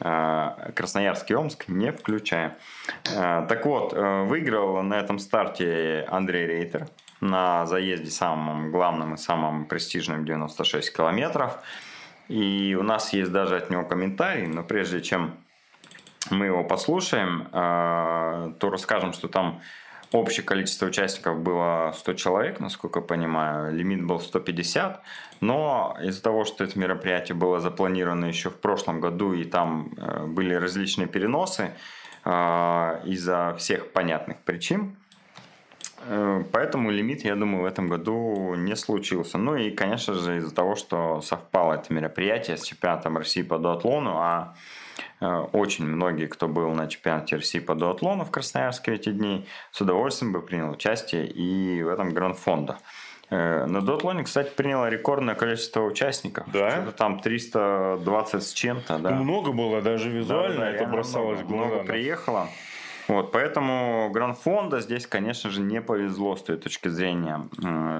[0.00, 2.56] Э, Красноярск и Омск не включая.
[3.14, 6.88] Э, Так вот, э, выиграл на этом старте Андрей Рейтер
[7.20, 11.58] на заезде самым главным и самым престижным 96 километров.
[12.28, 15.36] И у нас есть даже от него комментарий, но прежде чем
[16.30, 19.60] мы его послушаем, э, то расскажем, что там
[20.14, 25.02] общее количество участников было 100 человек, насколько я понимаю, лимит был 150,
[25.40, 30.26] но из-за того, что это мероприятие было запланировано еще в прошлом году, и там э,
[30.26, 31.72] были различные переносы
[32.24, 34.96] э, из-за всех понятных причин,
[36.04, 39.38] Э, Поэтому лимит, я думаю, в этом году не случился.
[39.38, 44.16] Ну и, конечно же, из-за того, что совпало это мероприятие с чемпионатом России по дуатлону,
[44.16, 44.54] а
[45.20, 49.80] очень многие, кто был на чемпионате России по дуатлону в Красноярске в эти дни, с
[49.80, 52.78] удовольствием бы принял участие и в этом гранд-фонда.
[53.30, 56.44] Э, На дуатлоне, кстати, приняло рекордное количество участников.
[56.52, 56.92] Да?
[56.98, 59.10] Там 320 с чем-то, да.
[59.10, 61.56] Много было, даже визуально Да, да, это бросалось в много.
[61.56, 61.66] глаза.
[61.74, 61.92] Много да.
[61.92, 62.48] приехало.
[63.08, 67.48] Вот, поэтому Гранд-фонда здесь, конечно же, не повезло с той точки зрения,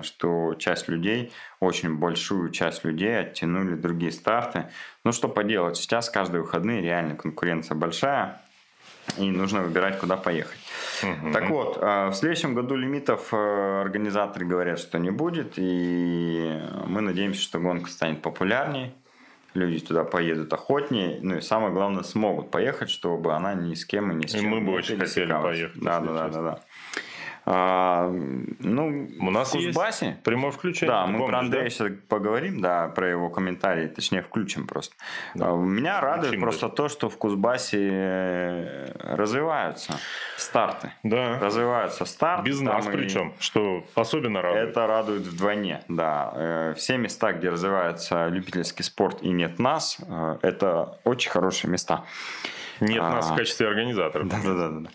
[0.03, 4.67] что часть людей, очень большую часть людей оттянули другие старты.
[5.05, 8.41] Ну, что поделать, сейчас каждые выходные реально конкуренция большая,
[9.19, 10.59] и нужно выбирать, куда поехать.
[11.03, 11.33] Угу.
[11.33, 17.01] Так вот, а, в следующем году лимитов э, организаторы говорят, что не будет, и мы
[17.01, 18.95] надеемся, что гонка станет популярнее,
[19.55, 24.12] люди туда поедут охотнее, ну и самое главное, смогут поехать, чтобы она ни с кем
[24.12, 25.81] и ни с чем и мы бы очень хотели поехать.
[25.83, 26.61] Да, да, да, да, да.
[27.45, 28.09] А,
[28.61, 30.95] ну, у нас в Кузбассе есть прямое включение.
[30.95, 31.71] Да, мы помнишь, про Андрея да?
[31.71, 34.95] сейчас поговорим, да, про его комментарии, точнее включим просто.
[35.35, 35.51] Да.
[35.51, 36.77] А, меня радует включим просто даже.
[36.77, 39.99] то, что в Кузбассе э, развиваются
[40.37, 40.93] старты.
[41.03, 41.41] Да.
[41.41, 42.49] Развиваются старты.
[42.49, 44.71] Без нас причем, что особенно радует.
[44.71, 46.33] Это радует вдвойне, да.
[46.35, 52.05] Э, все места, где развивается любительский спорт и нет нас, э, это очень хорошие места.
[52.81, 54.29] Нет а, нас в качестве организаторов.
[54.29, 54.91] Да, да, да, да.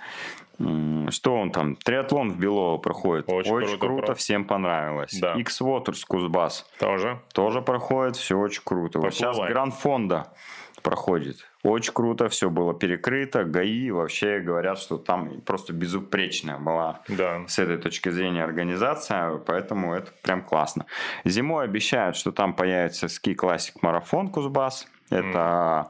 [0.59, 1.75] Что он там?
[1.75, 3.29] Триатлон в Белово проходит.
[3.29, 5.17] Очень, очень круто, круто, всем понравилось.
[5.19, 5.35] Да.
[5.35, 6.65] X-Waters Кузбасс.
[6.79, 7.19] Тоже.
[7.33, 8.99] Тоже проходит, все очень круто.
[8.99, 10.33] Вот сейчас Гранд Фонда
[10.81, 11.37] проходит.
[11.63, 13.43] Очень круто, все было перекрыто.
[13.43, 17.45] ГАИ вообще говорят, что там просто безупречная была да.
[17.47, 20.85] с этой точки зрения организация, поэтому это прям классно.
[21.25, 24.87] Зимой обещают, что там появится ски классик марафон Кузбасс.
[25.09, 25.87] Это mm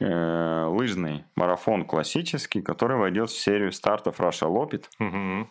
[0.00, 4.84] э, лыжный марафон классический, который войдет в серию стартов Russia Lopit.
[4.98, 5.48] Угу.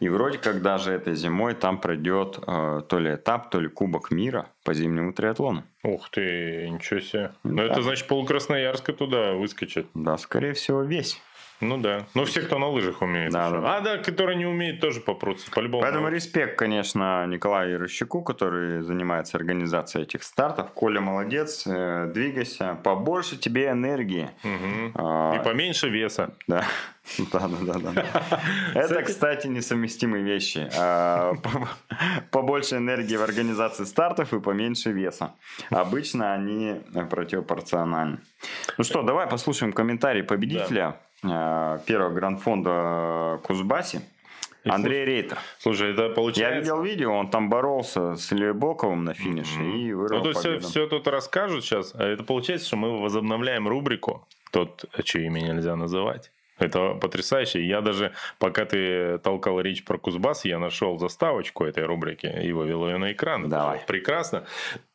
[0.00, 4.10] И вроде как даже этой зимой там пройдет э, то ли этап, то ли Кубок
[4.10, 5.64] мира по зимнему триатлону.
[5.82, 7.32] Ух ты, ничего себе.
[7.42, 7.64] Ну, да.
[7.64, 9.86] это значит полкрасноярска туда выскочит.
[9.94, 11.20] Да, скорее всего, весь.
[11.60, 12.06] Ну да.
[12.14, 13.32] Но все, кто на лыжах умеет.
[13.32, 13.76] Да, да.
[13.76, 15.50] А, да, которые не умеют, тоже попрутся.
[15.50, 15.82] По-любому.
[15.82, 20.70] Поэтому респект, конечно, Николаю Ярощуку, который занимается организацией этих стартов.
[20.72, 22.78] Коля молодец, э, двигайся.
[22.82, 24.30] Побольше тебе энергии.
[24.44, 24.92] Угу.
[24.96, 26.34] А, И поменьше веса.
[26.46, 26.64] Да.
[27.32, 28.04] Да, да, да, да.
[28.74, 30.68] Это, кстати, несовместимые вещи.
[30.76, 31.34] А,
[32.32, 35.34] побольше энергии в организации стартов и поменьше веса.
[35.70, 38.18] Обычно они противопорциональны.
[38.76, 40.96] Ну что, давай послушаем комментарий победителя.
[41.22, 44.02] Э, первого гранд-фонда Кузбассе.
[44.64, 45.38] Андрей Рейтер.
[45.58, 46.54] Слушай, это получается...
[46.54, 49.78] Я видел видео, он там боролся с Ильей Боковым на финише mm-hmm.
[49.78, 51.94] и вырвал ну, то все, все тут расскажут сейчас.
[51.94, 54.26] А это получается, что мы возобновляем рубрику.
[54.50, 56.32] Тот, чье имя нельзя называть.
[56.58, 57.66] Это потрясающе.
[57.66, 62.88] Я даже, пока ты толкал речь про Кузбасс, я нашел заставочку этой рубрики и вывел
[62.88, 63.48] ее на экран.
[63.48, 63.82] Давай.
[63.86, 64.44] Прекрасно.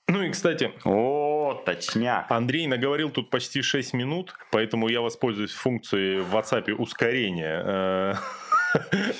[0.07, 0.71] Ну и, кстати...
[0.83, 2.29] О, точняк.
[2.29, 8.13] Андрей наговорил тут почти 6 минут, поэтому я воспользуюсь функцией в WhatsApp ускорения э,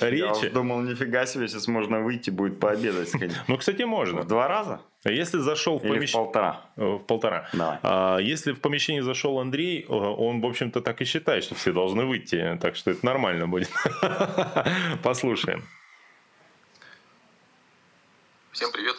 [0.00, 0.44] речи.
[0.44, 3.36] Я думал, нифига себе, сейчас можно выйти, будет пообедать сходить.
[3.48, 4.22] Ну, кстати, можно.
[4.22, 4.80] В два раза?
[5.04, 6.22] Если зашел в помещение...
[6.22, 6.60] в полтора.
[6.76, 7.48] Э, в полтора.
[7.52, 7.78] Давай.
[7.82, 11.72] А, если в помещение зашел Андрей, э, он, в общем-то, так и считает, что все
[11.72, 12.58] должны выйти.
[12.60, 13.70] Так что это нормально будет.
[15.02, 15.64] Послушаем.
[18.52, 18.96] Всем привет.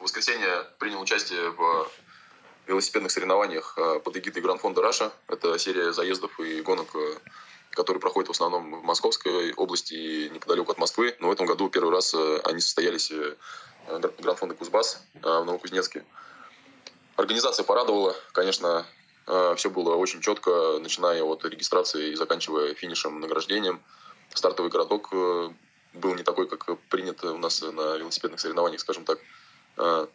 [0.00, 1.86] В воскресенье принял участие в
[2.66, 5.12] велосипедных соревнованиях э, под эгидой Гранд-фонда «Раша».
[5.28, 7.18] Это серия заездов и гонок, э,
[7.72, 11.14] которые проходят в основном в Московской области и неподалеку от Москвы.
[11.20, 13.12] Но в этом году первый раз э, они состоялись
[13.88, 16.02] Гранд-фонда «Кузбасс» в Новокузнецке.
[17.16, 18.16] Организация порадовала.
[18.32, 18.86] Конечно,
[19.56, 23.82] все было очень четко, начиная от регистрации и заканчивая финишем награждением.
[24.32, 29.18] Стартовый городок был не такой, как принято у нас на велосипедных соревнованиях, скажем так.
[29.80, 30.08] А,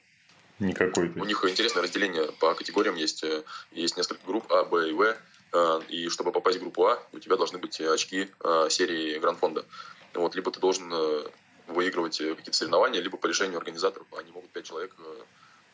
[0.60, 1.12] Никакой.
[1.16, 3.24] У них интересное разделение по категориям есть.
[3.24, 5.18] Э, есть несколько групп А, Б и В.
[5.52, 9.66] А, и чтобы попасть в группу А, у тебя должны быть очки а, серии Гранд-фонда.
[10.14, 11.24] Вот, либо ты должен э,
[11.68, 14.96] выигрывать э, какие-то соревнования, либо по решению организаторов они могут пять человек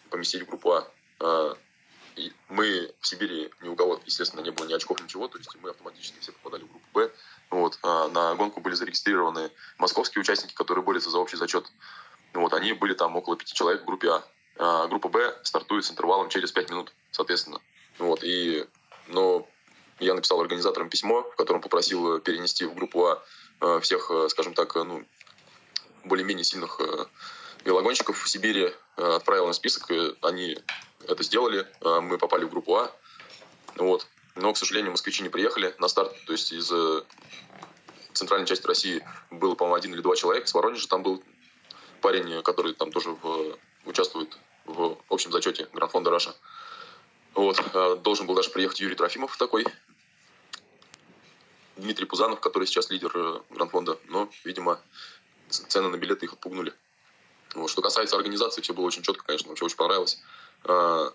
[0.09, 0.73] поместить в группу
[1.19, 1.57] А.
[2.15, 5.49] И мы в Сибири ни у кого, естественно, не было ни очков, ничего, то есть
[5.61, 7.11] мы автоматически все попадали в группу Б.
[7.51, 7.79] Вот.
[7.83, 11.71] А на гонку были зарегистрированы московские участники, которые борются за общий зачет.
[12.33, 14.23] Вот, они были там около пяти человек в группе А.
[14.57, 17.59] а группа Б стартует с интервалом через пять минут, соответственно.
[17.97, 18.65] Вот, и,
[19.07, 19.47] но
[19.99, 23.23] я написал организаторам письмо, в котором попросил перенести в группу А,
[23.59, 25.05] а всех, э, скажем так, ну,
[26.05, 27.05] более-менее сильных э,
[27.65, 29.91] велогонщиков в Сибири, э, отправил на список,
[30.21, 30.57] они
[31.07, 32.91] это сделали, мы попали в группу А,
[33.75, 34.07] вот.
[34.35, 36.71] Но, к сожалению, москвичи не приехали на старт, то есть из
[38.13, 41.23] центральной части России было, по-моему, один или два человека, с Воронежа там был
[42.01, 46.35] парень, который там тоже в, участвует в общем зачете Гранд-фонда Раша.
[47.33, 47.59] Вот.
[47.73, 49.65] А, должен был даже приехать Юрий Трофимов такой,
[51.77, 54.79] Дмитрий Пузанов, который сейчас лидер э, Гранд-фонда, но, видимо,
[55.49, 56.73] цены на билеты их отпугнули.
[57.55, 57.69] Вот.
[57.69, 60.19] Что касается организации, все было очень четко, конечно, вообще очень понравилось.
[60.65, 61.13] А,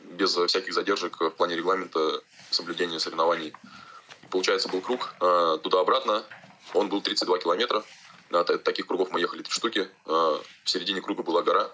[0.00, 3.54] без всяких задержек в плане регламента соблюдения соревнований
[4.34, 6.24] получается, был круг э, туда-обратно.
[6.72, 7.84] Он был 32 километра.
[8.34, 9.88] На таких кругов мы ехали три штуки.
[10.06, 10.10] Э,
[10.64, 11.70] в середине круга была гора,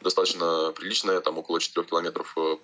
[0.00, 2.56] достаточно приличная, там около 4 километров э,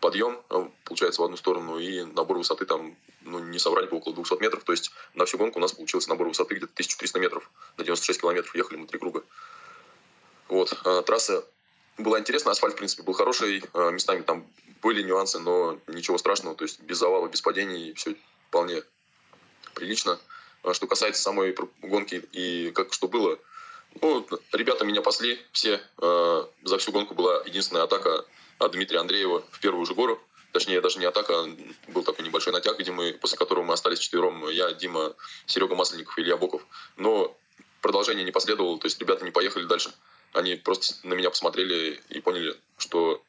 [0.00, 4.16] подъем, э, получается, в одну сторону, и набор высоты там, ну, не соврать бы, около
[4.16, 4.64] 200 метров.
[4.64, 7.48] То есть на всю гонку у нас получился набор высоты где-то 1300 метров.
[7.76, 9.22] На 96 километров ехали мы три круга.
[10.48, 10.76] Вот.
[11.06, 11.44] Трасса
[11.98, 13.62] была интересна, асфальт, в принципе, был хороший.
[13.92, 14.44] Местами там
[14.82, 16.56] были нюансы, но ничего страшного.
[16.56, 18.16] То есть без завала, без падений, все
[18.48, 18.82] вполне
[19.74, 20.18] прилично.
[20.62, 23.38] А, что касается самой гонки и как что было,
[24.00, 25.80] ну, ребята меня пасли все.
[26.62, 28.24] За всю гонку была единственная атака
[28.58, 30.20] от Дмитрия Андреева в первую же гору.
[30.52, 31.48] Точнее, даже не атака, а
[31.88, 34.48] был такой небольшой натяг, где мы, после которого мы остались четвером.
[34.50, 35.14] Я, Дима,
[35.46, 36.62] Серега Масленников и Илья Боков.
[36.96, 37.36] Но
[37.80, 39.92] продолжение не последовало, то есть ребята не поехали дальше.
[40.32, 43.22] Они просто на меня посмотрели и поняли, что,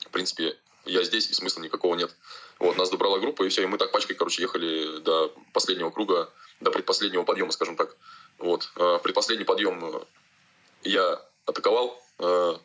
[0.00, 2.14] в принципе, я здесь и смысла никакого нет.
[2.58, 6.30] Вот, нас добрала группа, и все, и мы так пачкой, короче, ехали до последнего круга,
[6.60, 7.96] до предпоследнего подъема, скажем так.
[8.38, 8.70] Вот.
[8.76, 10.04] А, предпоследний подъем
[10.82, 12.60] я атаковал, а,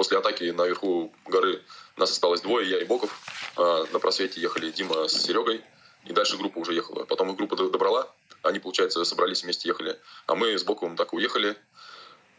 [0.00, 1.62] После атаки наверху горы
[1.98, 3.20] нас осталось двое, я и Боков.
[3.58, 5.62] На просвете ехали Дима с Серегой.
[6.06, 7.04] И дальше группа уже ехала.
[7.04, 8.10] Потом их группа добрала.
[8.42, 10.00] Они, получается, собрались вместе, ехали.
[10.26, 11.54] А мы с Боковым так уехали.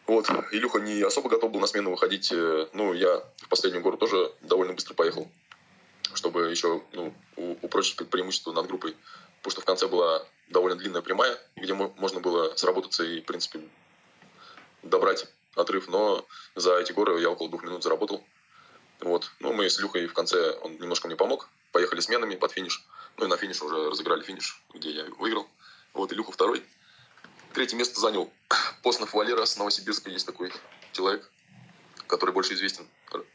[0.07, 0.29] Вот.
[0.51, 2.31] Илюха не особо готов был на смену выходить.
[2.31, 5.29] Э, ну, я в последнюю гору тоже довольно быстро поехал.
[6.13, 7.13] Чтобы еще ну,
[7.61, 8.95] упрочить преимущество над группой.
[9.37, 13.61] Потому что в конце была довольно длинная прямая, где можно было сработаться и, в принципе,
[14.83, 18.23] добрать отрыв, но за эти горы я около двух минут заработал.
[18.99, 19.31] Вот.
[19.39, 21.49] Ну, мы с Люхой в конце, он немножко мне помог.
[21.71, 22.85] Поехали сменами под финиш.
[23.17, 25.47] Ну и на финиш уже разыграли финиш, где я выиграл.
[25.93, 26.63] Вот, Илюха второй.
[27.53, 28.31] Третье место занял
[28.81, 30.09] Постнов Валера с Новосибирска.
[30.09, 30.53] Есть такой
[30.93, 31.29] человек,
[32.07, 32.87] который больше известен,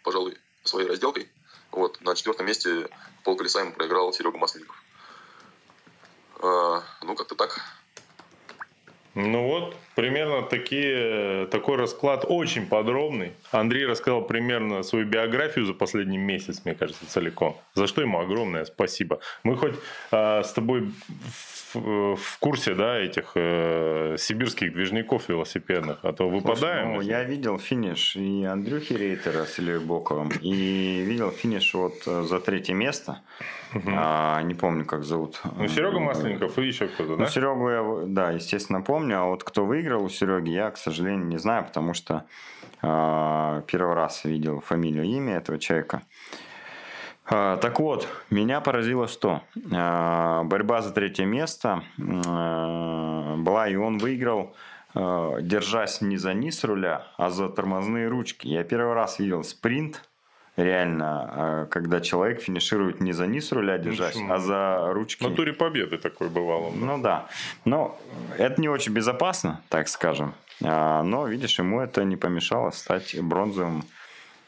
[0.02, 1.30] пожалуй, своей разделкой.
[1.70, 2.00] Вот.
[2.00, 2.88] На четвертом месте
[3.24, 4.82] пол ему проиграл Серега Масленников.
[6.40, 7.60] А, ну, как-то так.
[9.16, 13.32] Ну вот, примерно такие, такой расклад очень подробный.
[13.50, 17.56] Андрей рассказал примерно свою биографию за последний месяц, мне кажется, целиком.
[17.72, 19.20] За что ему огромное спасибо.
[19.42, 19.74] Мы хоть
[20.12, 20.90] э, с тобой
[21.72, 26.94] в, в курсе, да, этих э, сибирских движников велосипедных, а то выпадаем.
[26.94, 31.94] Слушай, ну, я видел финиш и Андрюхи Рейтера с Ильей Боковым, и видел финиш вот
[32.06, 33.22] э, за третье место.
[33.74, 33.90] Угу.
[33.94, 35.40] А, не помню, как зовут.
[35.56, 37.24] Ну, Серега Масленников и еще кто-то, ну, да?
[37.24, 39.05] Ну, Серегу я, да, естественно, помню.
[39.14, 42.24] А вот кто выиграл у Сереги, я, к сожалению, не знаю, потому что
[42.82, 46.02] э, первый раз видел фамилию, имя этого человека.
[47.28, 49.42] Э, так вот, меня поразило что?
[49.56, 54.54] Э, борьба за третье место э, была, и он выиграл
[54.94, 58.48] держась не за низ руля, а за тормозные ручки.
[58.48, 60.08] Я первый раз видел спринт
[60.56, 65.22] реально, а, когда человек финиширует не за низ руля держась, а за ручки.
[65.22, 66.70] На туре победы такой бывало.
[66.70, 67.28] Ну да.
[67.64, 67.98] Но
[68.38, 70.34] это не очень безопасно, так скажем.
[70.62, 73.84] А, но, видишь, ему это не помешало стать бронзовым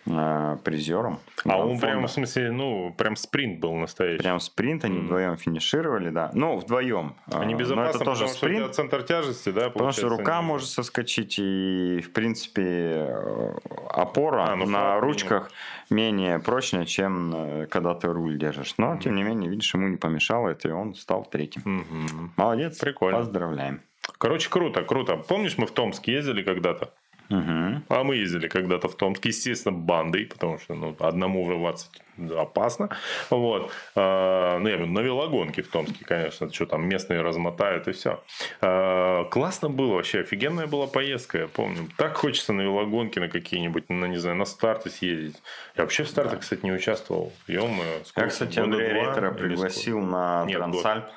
[0.08, 1.20] э, призером.
[1.44, 4.22] А он прям, в смысле, ну, прям спринт был настоящий.
[4.22, 6.30] Прям спринт, они вдвоем финишировали, да.
[6.34, 7.14] Ну, вдвоем.
[7.30, 10.46] Они безопасно, это тоже потому спринт, что центр тяжести, да, Потому что рука не...
[10.46, 13.52] может соскочить, и, в принципе, э,
[13.90, 15.50] опора а, ну, на флаг, ручках
[15.90, 15.96] ну.
[15.96, 18.74] менее прочная, чем э, когда ты руль держишь.
[18.78, 19.00] Но, mm.
[19.00, 21.62] тем не менее, видишь, ему не помешало это, и он стал третьим.
[21.64, 22.28] Mm-hmm.
[22.36, 22.78] Молодец.
[22.78, 23.18] Прикольно.
[23.18, 23.80] Поздравляем.
[24.18, 25.16] Короче, круто, круто.
[25.16, 26.92] Помнишь, мы в Томск ездили когда-то?
[27.30, 27.82] Угу.
[27.88, 31.88] А мы ездили когда-то в Томск, естественно, бандой, потому что ну, одному врываться
[32.36, 32.88] опасно.
[33.30, 33.70] Вот.
[33.94, 38.22] А, ну, я имею на велогонке в Томске, конечно, что там местные размотают и все.
[38.60, 41.88] А, классно было вообще, офигенная была поездка, я помню.
[41.96, 45.42] Так хочется на велогонке на какие-нибудь, на, не знаю, на старты съездить.
[45.76, 46.40] Я вообще в старте, да.
[46.40, 47.32] кстати, не участвовал.
[47.46, 47.68] ё
[48.16, 51.04] Я, кстати, Андрея Рейтера пригласил на Нет, Трансальп.
[51.04, 51.14] Год.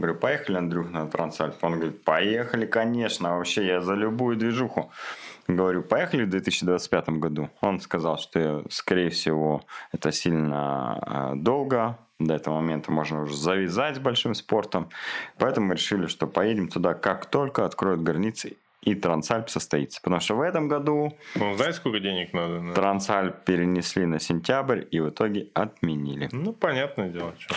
[0.00, 1.62] Говорю, поехали, Андрюх, на Трансальп?
[1.62, 4.90] Он говорит, поехали, конечно, вообще я за любую движуху.
[5.56, 7.50] Говорю, поехали в 2025 году.
[7.60, 11.98] Он сказал, что, скорее всего, это сильно а, долго.
[12.20, 14.90] До этого момента можно уже завязать с большим спортом.
[15.38, 20.00] Поэтому мы решили, что поедем туда, как только откроют границы и Трансальп состоится.
[20.00, 21.18] Потому что в этом году...
[21.34, 22.60] Ну, знаете, сколько денег надо?
[22.60, 22.72] Да?
[22.72, 26.28] Трансальп перенесли на сентябрь и в итоге отменили.
[26.32, 27.54] Ну, понятное дело, что.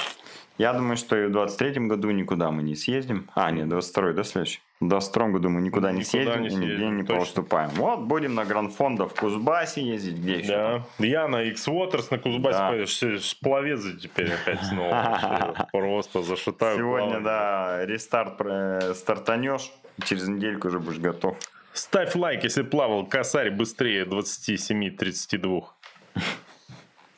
[0.58, 3.30] Я думаю, что и в 23 году никуда мы не съездим.
[3.36, 4.60] А, нет, 22 да, следующий?
[4.82, 7.20] 22 году мы никуда, никуда не съездим не съездим, нигде не точно.
[7.20, 7.70] поступаем.
[7.72, 10.48] Вот, будем на Гранд-фонда в Кузбассе ездить, где еще?
[10.48, 13.18] Да, я на X-Waters на Кузбассе, да.
[13.42, 15.68] пловец теперь опять снова.
[15.72, 16.78] Просто зашатаю.
[16.78, 19.72] Сегодня, да, рестарт э, стартанешь,
[20.04, 21.38] через недельку уже будешь готов.
[21.74, 25.64] Ставь лайк, если плавал косарь быстрее 27-32.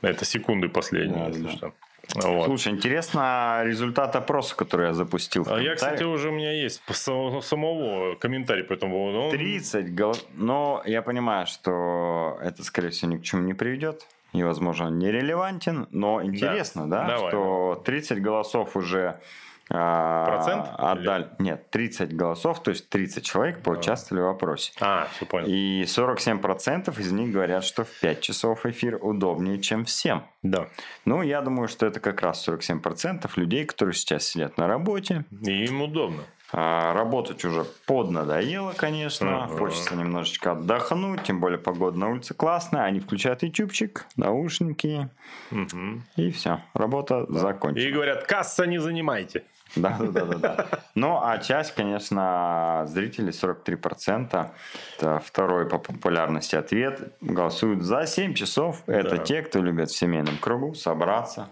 [0.01, 1.73] Это секунды последние, если что.
[2.13, 2.45] Вот.
[2.45, 5.45] Слушай, интересно результат опроса, который я запустил.
[5.49, 9.19] А я, кстати, уже у меня есть по само- самого комментарий по этому поводу.
[9.23, 10.17] Он- 30 голов...
[10.35, 14.05] Но я понимаю, что это, скорее всего, ни к чему не приведет.
[14.33, 15.87] И, возможно, он нерелевантен.
[15.91, 17.29] Но интересно, да, Давай.
[17.31, 19.19] что 30 голосов уже а,
[19.67, 21.27] Процент отдали.
[21.39, 24.71] Нет, 30 голосов, то есть 30 человек поучаствовали в опросе.
[24.79, 25.47] А, все понял.
[25.47, 30.21] И 47% из них говорят, что в 5 часов эфир удобнее, чем в 7.
[30.43, 30.67] Да.
[31.05, 35.25] Ну, я думаю, что это как раз 47% людей, которые сейчас сидят на работе.
[35.41, 36.21] И им удобно.
[36.53, 39.45] А, работать уже поднадоело, конечно.
[39.45, 39.57] Ага.
[39.57, 42.83] Хочется немножечко отдохнуть, тем более погода на улице классная.
[42.83, 45.09] Они включают ютубчик, наушники,
[45.49, 46.03] Мгм.
[46.15, 46.61] и все.
[46.75, 47.83] Работа закончена.
[47.83, 49.43] И говорят, касса не занимайте.
[49.75, 50.65] Да, да, да, да.
[50.95, 54.51] Ну, а часть, конечно, зрителей, 43%,
[54.97, 58.83] это второй по популярности ответ, голосуют за 7 часов.
[58.87, 59.23] Это Да.
[59.23, 61.47] те, кто любит в семейном кругу собраться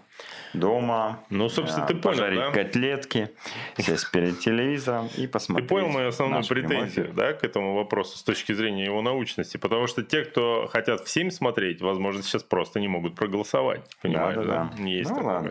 [0.52, 2.50] дома, Ну, собственно, э, ты понял, пожарить да?
[2.52, 3.30] котлетки,
[3.78, 5.68] сесть перед телевизором и Ты посмотреть.
[5.68, 9.56] понял мою основную претензию, да, к этому вопросу с точки зрения его научности?
[9.56, 13.82] Потому что те, кто хотят в 7 смотреть, возможно, сейчас просто не могут проголосовать.
[14.02, 14.42] Понимаешь, да?
[14.42, 14.82] Да-да-да.
[14.84, 15.50] Есть Ну, такое ладно.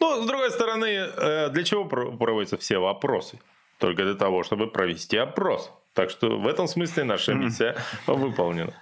[0.00, 3.38] Но, с другой стороны, э, для чего про- проводятся все вопросы?
[3.78, 5.72] Только для того, чтобы провести опрос.
[5.94, 8.72] Так что в этом смысле наша миссия выполнена.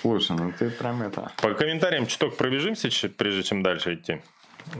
[0.00, 1.30] Слушай, ну ты прям это...
[1.42, 4.20] По комментариям чуток пробежимся, прежде чем дальше идти.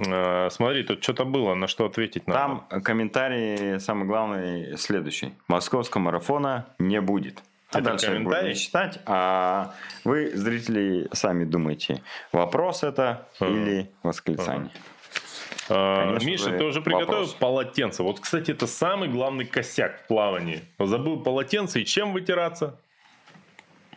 [0.07, 2.62] Э, Смотри, тут что-то было, на что ответить надо.
[2.70, 5.35] Там комментарий, самый главный, следующий.
[5.49, 7.43] Московского марафона не будет.
[7.70, 8.49] А Это дальше буду комментарий?
[8.51, 9.74] не читать, а
[10.05, 13.51] вы, зрители, сами думаете, вопрос это Ага.
[13.51, 14.70] или восклицание.
[15.68, 17.35] А, Конечно Миша, ты уже приготовил вопрос.
[17.35, 18.03] полотенце.
[18.03, 20.62] Вот, кстати, это самый главный косяк в плавании.
[20.78, 22.78] Забыл полотенце и чем вытираться?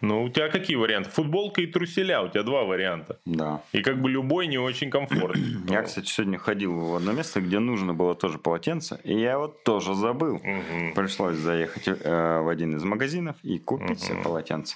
[0.01, 1.09] Ну, у тебя какие варианты?
[1.09, 2.21] Футболка и труселя.
[2.21, 3.19] У тебя два варианта.
[3.25, 3.61] Да.
[3.71, 5.57] И как бы любой не очень комфортный.
[5.69, 9.47] Я, кстати, сегодня ходил в одно место, где нужно было тоже полотенце, и я его
[9.47, 10.39] тоже забыл.
[10.43, 10.93] Мгм.
[10.95, 14.75] Пришлось заехать э, в один из магазинов и купить себе полотенце.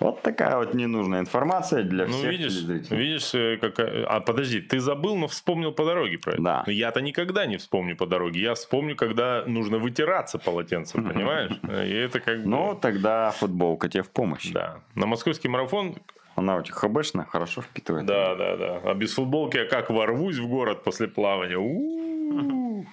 [0.00, 2.98] Вот такая вот ненужная информация для Ну, всех видишь, телезрителей.
[2.98, 4.04] видишь, э, какая...
[4.06, 6.42] А, подожди, ты забыл, но вспомнил по дороге про это.
[6.42, 6.62] Да.
[6.66, 8.40] Но я-то никогда не вспомню по дороге.
[8.40, 11.52] Я вспомню, когда нужно вытираться полотенцем, понимаешь?
[11.62, 12.48] И это как бы...
[12.48, 14.50] Ну, тогда футболка тебе в помощь.
[14.58, 14.80] Да.
[14.96, 15.94] На московский марафон
[16.34, 18.06] Она у тебя хбшная, хорошо впитывает.
[18.06, 18.80] Да, да, да.
[18.84, 21.56] А без футболки я как ворвусь в город после плавания.
[21.56, 22.84] У-у-у.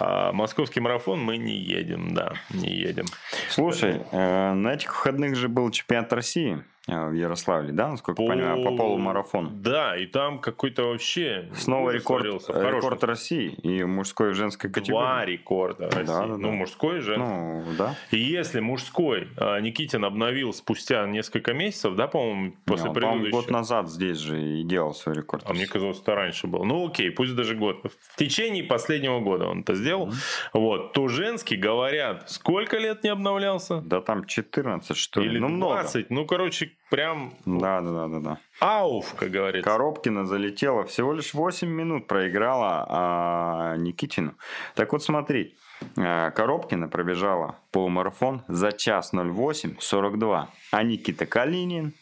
[0.00, 3.04] А московский марафон мы не едем, да, не едем.
[3.50, 8.64] Слушай, э, на этих выходных же был чемпионат России в Ярославле, да, насколько я понимаю,
[8.64, 9.50] по полумарафону.
[9.50, 12.52] Да, и там какой-то вообще Снова рекорд, творился.
[12.52, 15.32] Хорошем рекорд России и мужской и женской Два категории.
[15.32, 16.06] рекорда России.
[16.06, 16.54] Да, да, ну, да.
[16.54, 17.16] мужской же.
[17.18, 17.94] Ну, да.
[18.10, 23.30] И если мужской а, Никитин обновил спустя несколько месяцев, да, по-моему, после Не, он, предыдущего.
[23.30, 25.44] год назад здесь же и делал свой рекорд.
[25.46, 26.64] А мне казалось, это раньше было.
[26.64, 27.92] Ну, окей, пусть даже год.
[28.12, 30.10] В течение последнего года он это сделал.
[30.52, 30.92] Вот.
[30.92, 33.80] То женский, говорят, сколько лет не обновлялся?
[33.80, 35.28] Да там 14, что ли.
[35.28, 35.82] Или ну, много.
[35.82, 36.10] 20.
[36.10, 38.38] Ну, короче, прям Да, да, да, да, да.
[38.60, 39.68] ауф, как говорится.
[39.68, 44.34] Коробкина залетела, всего лишь 8 минут проиграла а, Никитину.
[44.74, 45.56] Так вот смотри,
[45.96, 51.92] а, Коробкина пробежала полумарафон за час 08 42, а Никита Калинин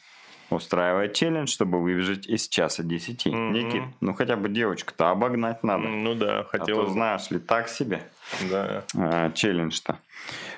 [0.49, 3.27] устраивает челлендж, чтобы выбежать из часа 10.
[3.27, 3.53] Мгм.
[3.53, 5.89] Никит, ну хотя бы девочку-то обогнать надо.
[5.89, 8.03] Ну да, А то, знаешь ли, так себе
[8.49, 8.85] Да.
[8.97, 9.99] а, челлендж-то.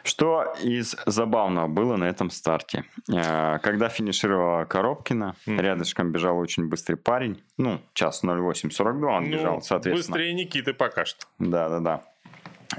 [0.09, 2.85] Что из забавного было на этом старте?
[3.15, 5.61] А, Когда финишировала Коробкина, Мгм.
[5.61, 7.43] рядышком бежал очень быстрый парень.
[7.59, 10.17] Ну, час 08.42 он Ну, бежал, соответственно.
[10.17, 11.27] Быстрее Никиты пока что.
[11.39, 12.03] Да, да, да.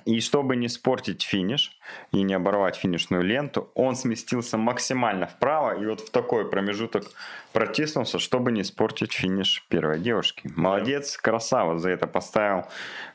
[0.05, 1.75] И чтобы не испортить финиш
[2.11, 7.05] и не оборвать финишную ленту, он сместился максимально вправо и вот в такой промежуток
[7.53, 10.51] протиснулся, чтобы не испортить финиш первой девушки.
[10.55, 12.65] Молодец, красава, за это поставил,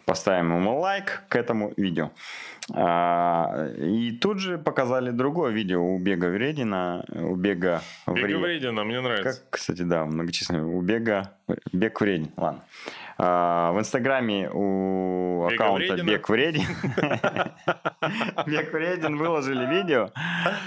[0.04, 2.10] поставим ему лайк к этому видео.
[2.72, 8.84] А, и тут же показали другое видео у Бега Вредина, у Бега Бега Вре- вредина,
[8.84, 9.40] мне нравится.
[9.40, 10.64] как, кстати, да, многочисленные.
[10.64, 11.30] У Бега...
[11.72, 12.62] Бег вреден, ладно.
[13.16, 16.10] А, в Инстаграме у Бега аккаунта вредина?
[16.10, 16.62] Бег вреден.
[18.46, 20.10] Бег вреден выложили видео,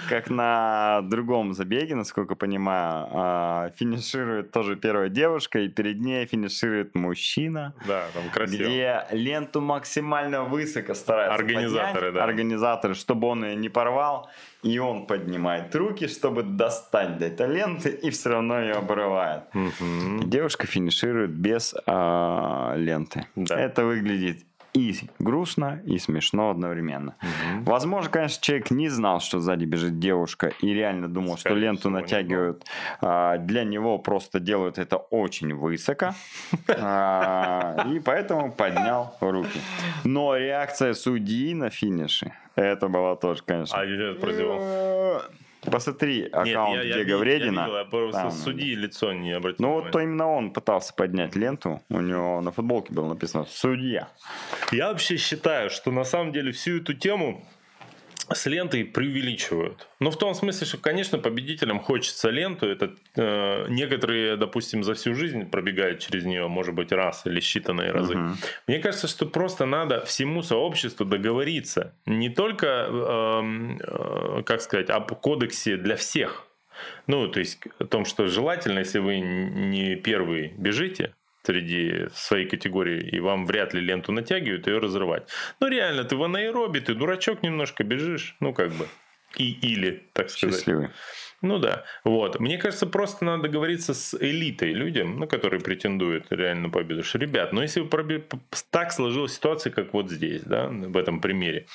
[0.09, 6.95] как на другом забеге, насколько понимаю, а, финиширует тоже первая девушка, и перед ней финиширует
[6.95, 7.73] мужчина.
[7.85, 8.63] Да, там красиво.
[8.63, 12.13] Где ленту максимально высоко стараются Организаторы, поднять.
[12.13, 12.23] да.
[12.23, 14.29] Организаторы, чтобы он ее не порвал.
[14.63, 19.43] И он поднимает руки, чтобы достать до этой ленты, и все равно ее обрывает.
[19.53, 20.29] Мгм.
[20.29, 23.27] Девушка финиширует без а, ленты.
[23.35, 23.59] Да.
[23.59, 24.43] Это выглядит
[24.77, 27.15] и грустно, и смешно одновременно.
[27.21, 27.63] Мгм.
[27.63, 31.79] Возможно, конечно, человек не знал, что сзади бежит девушка, и реально думал, что Скорее ленту
[31.81, 32.65] всего, не натягивают.
[33.01, 36.13] А, Для него просто делают это очень высоко,
[36.67, 39.59] А, и поэтому поднял руки.
[40.03, 43.79] Но реакция судьи на финише, это было тоже, конечно.
[43.79, 45.21] А я прозевал.
[45.71, 47.61] Посмотри Нет, аккаунт я- я Диего я Вредина.
[47.61, 50.05] видел, я просто Там, судьи лицо не обратил Ну вот то внимания.
[50.11, 51.81] именно он пытался поднять ленту.
[51.89, 54.07] У него на футболке было написано «Судья».
[54.71, 57.45] Я вообще считаю, что на самом деле всю эту тему
[58.33, 59.87] с лентой преувеличивают.
[59.99, 62.67] Ну, в том смысле, что, конечно, победителям хочется ленту.
[62.67, 67.91] Это э, некоторые, допустим, за всю жизнь пробегают через нее, может быть, раз или считанные
[67.91, 68.15] разы.
[68.15, 68.37] Мгм.
[68.67, 71.95] Мне кажется, что просто надо всему сообществу договориться.
[72.05, 76.47] Не только, эм, э, как сказать, об кодексе для всех.
[77.07, 81.13] Ну, то есть о том, что желательно, если вы не первый бежите
[81.47, 85.29] среди своей категории, и вам вряд ли ленту натягивают, ее разрывать.
[85.61, 88.87] Ну, реально, ты в анаэробе, ты дурачок немножко бежишь, ну, как бы.
[89.37, 90.55] И, или, так сказать.
[90.55, 90.89] Счастливый.
[91.41, 92.39] Ну да, вот.
[92.39, 97.03] Мне кажется, просто надо договориться с элитой людям, ну, которые претендуют реально на победу.
[97.03, 98.23] Что, ребят, ну если пробе-
[98.71, 101.65] так сложилась ситуация, как вот здесь, да, в этом примере,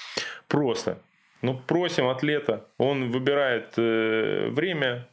[0.49, 0.99] просто,
[1.43, 5.07] ну, просим атлета, он выбирает э, время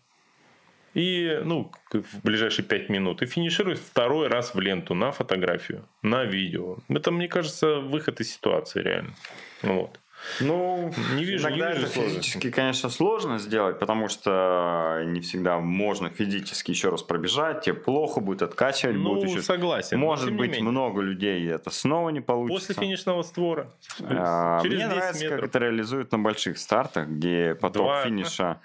[0.93, 6.23] и, ну, в ближайшие пять минут, и финиширует второй раз в ленту на фотографию, на
[6.25, 6.77] видео.
[6.89, 9.13] Это, мне кажется, выход из ситуации реально.
[9.61, 9.99] Вот.
[10.41, 12.19] Ну, Не вижу, иногда не вижу это сложности.
[12.19, 18.19] физически, конечно, сложно сделать, потому что не всегда можно физически еще раз пробежать, тебе плохо
[18.19, 19.41] будет откачивать, Ну, будет еще...
[19.41, 19.97] согласен.
[19.97, 20.69] Может быть, менее.
[20.69, 22.67] много людей это снова не получится.
[22.73, 23.71] После финишного створа.
[24.01, 25.49] А, Через Мне 10 нравится, как метров.
[25.49, 28.59] это реализуют на больших стартах, где поток Два, финиша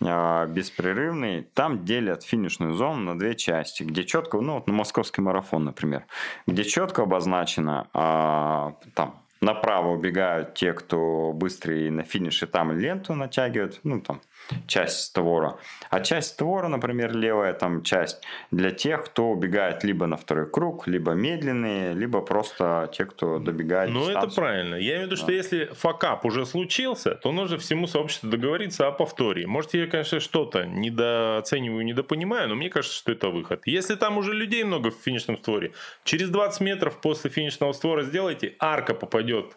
[0.00, 1.42] беспрерывный.
[1.54, 6.06] Там делят финишную зону на две части, где четко, ну вот на московский марафон, например,
[6.46, 13.80] где четко обозначено, а, там направо убегают те, кто быстрее на финише там ленту натягивают,
[13.82, 14.20] ну там
[14.66, 15.56] часть створа.
[15.90, 20.86] А часть створа, например, левая там часть для тех, кто убегает либо на второй круг,
[20.86, 24.74] либо медленные, либо просто те, кто добегает Ну, это правильно.
[24.74, 28.92] Я имею в виду, что если факап уже случился, то нужно всему сообществу договориться о
[28.92, 29.46] повторе.
[29.46, 33.62] Может, я, конечно, что-то недооцениваю, недопонимаю, но мне кажется, что это выход.
[33.66, 35.72] Если там уже людей много в финишном створе,
[36.04, 39.56] через 20 метров после финишного створа сделайте, арка попадет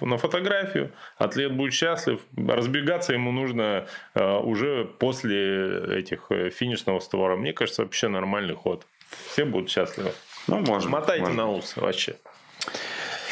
[0.00, 7.36] на фотографию, атлет будет счастлив, разбегаться ему нужно э, уже после этих э, финишного створа.
[7.36, 8.86] Мне кажется, вообще нормальный ход.
[9.32, 10.12] Все будут счастливы.
[10.48, 11.36] Ну, может, Мотайте может.
[11.36, 12.16] на ус вообще.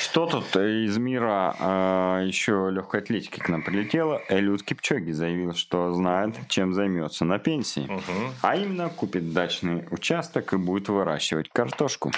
[0.00, 4.22] Что тут из мира э, еще легкой атлетики к нам прилетело?
[4.30, 7.82] Элюд Кипчоги заявил, что знает, чем займется на пенсии.
[7.82, 8.32] Мгм.
[8.40, 12.12] А именно купит дачный участок и будет выращивать картошку.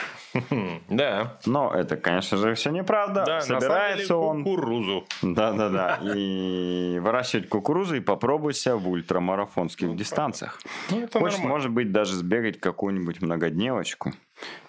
[0.89, 1.39] Да.
[1.45, 3.24] Но это, конечно же, все неправда.
[3.26, 4.45] Да, Собирается он...
[4.45, 5.05] кукурузу.
[5.22, 5.99] Да-да-да.
[6.14, 10.61] И выращивать кукурузу и попробуй себя в ультрамарафонских дистанциях.
[10.91, 14.12] Ну, Хочет, может быть, даже сбегать какую-нибудь многодневочку.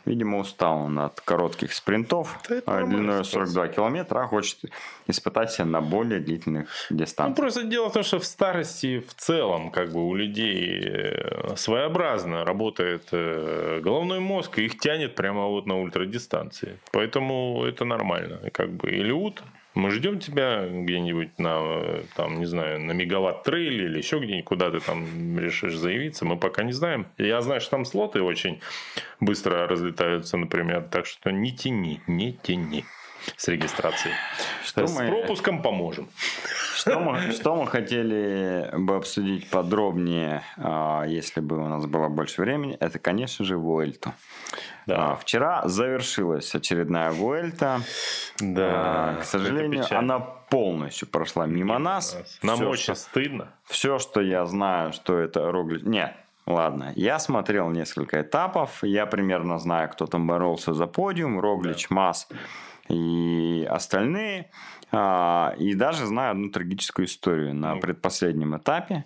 [0.06, 3.46] Видимо, устал он от коротких спринтов Да а, длиной ситуация.
[3.46, 4.60] 42 километра, а хочет
[5.08, 7.38] испытать себя на более длительных Ну, дистанциях.
[7.38, 12.44] просто дело в том, что в старости в целом как бы у людей э, своеобразно
[12.44, 16.78] работает э, головной мозг, и их тянет прямо вот на ультрадистанции.
[16.92, 18.40] Поэтому это нормально.
[18.46, 19.42] И Как бы Илиут,
[19.76, 24.70] мы ждем тебя где-нибудь на, там, не знаю, на мегаватт трейле или еще где-нибудь, куда
[24.72, 26.26] ты там решишь заявиться.
[26.26, 27.08] Мы пока не знаем.
[27.18, 28.62] Я знаю, что там слоты очень
[29.20, 30.84] быстро разлетаются, например.
[30.92, 32.86] Так что не тяни, не тяни
[33.38, 34.14] с регистрацией.
[34.66, 36.08] Что С мы- пропуском поможем.
[36.84, 42.42] Что мы, что мы хотели бы обсудить подробнее, а, если бы у нас было больше
[42.42, 44.12] времени, это, конечно же, Вуэльту.
[44.86, 45.14] Да.
[45.14, 47.80] А, Вчера завершилась очередная Вуэльта.
[48.42, 52.18] Да, А, К сожалению, она полностью прошла мимо нас.
[52.42, 53.48] Нам Всё, очень что- стыдно.
[53.64, 55.84] Все, что я знаю, что это Роглич...
[55.84, 56.14] Нет,
[56.46, 56.92] ладно.
[56.98, 58.84] Я смотрел несколько этапов.
[58.84, 61.40] Я примерно знаю, кто там боролся за подиум.
[61.40, 62.28] Роглич, Мас
[62.90, 64.50] и остальные.
[64.92, 67.54] А, И даже знаю одну трагическую историю.
[67.56, 67.82] На Ну.
[67.82, 69.06] предпоследнем этапе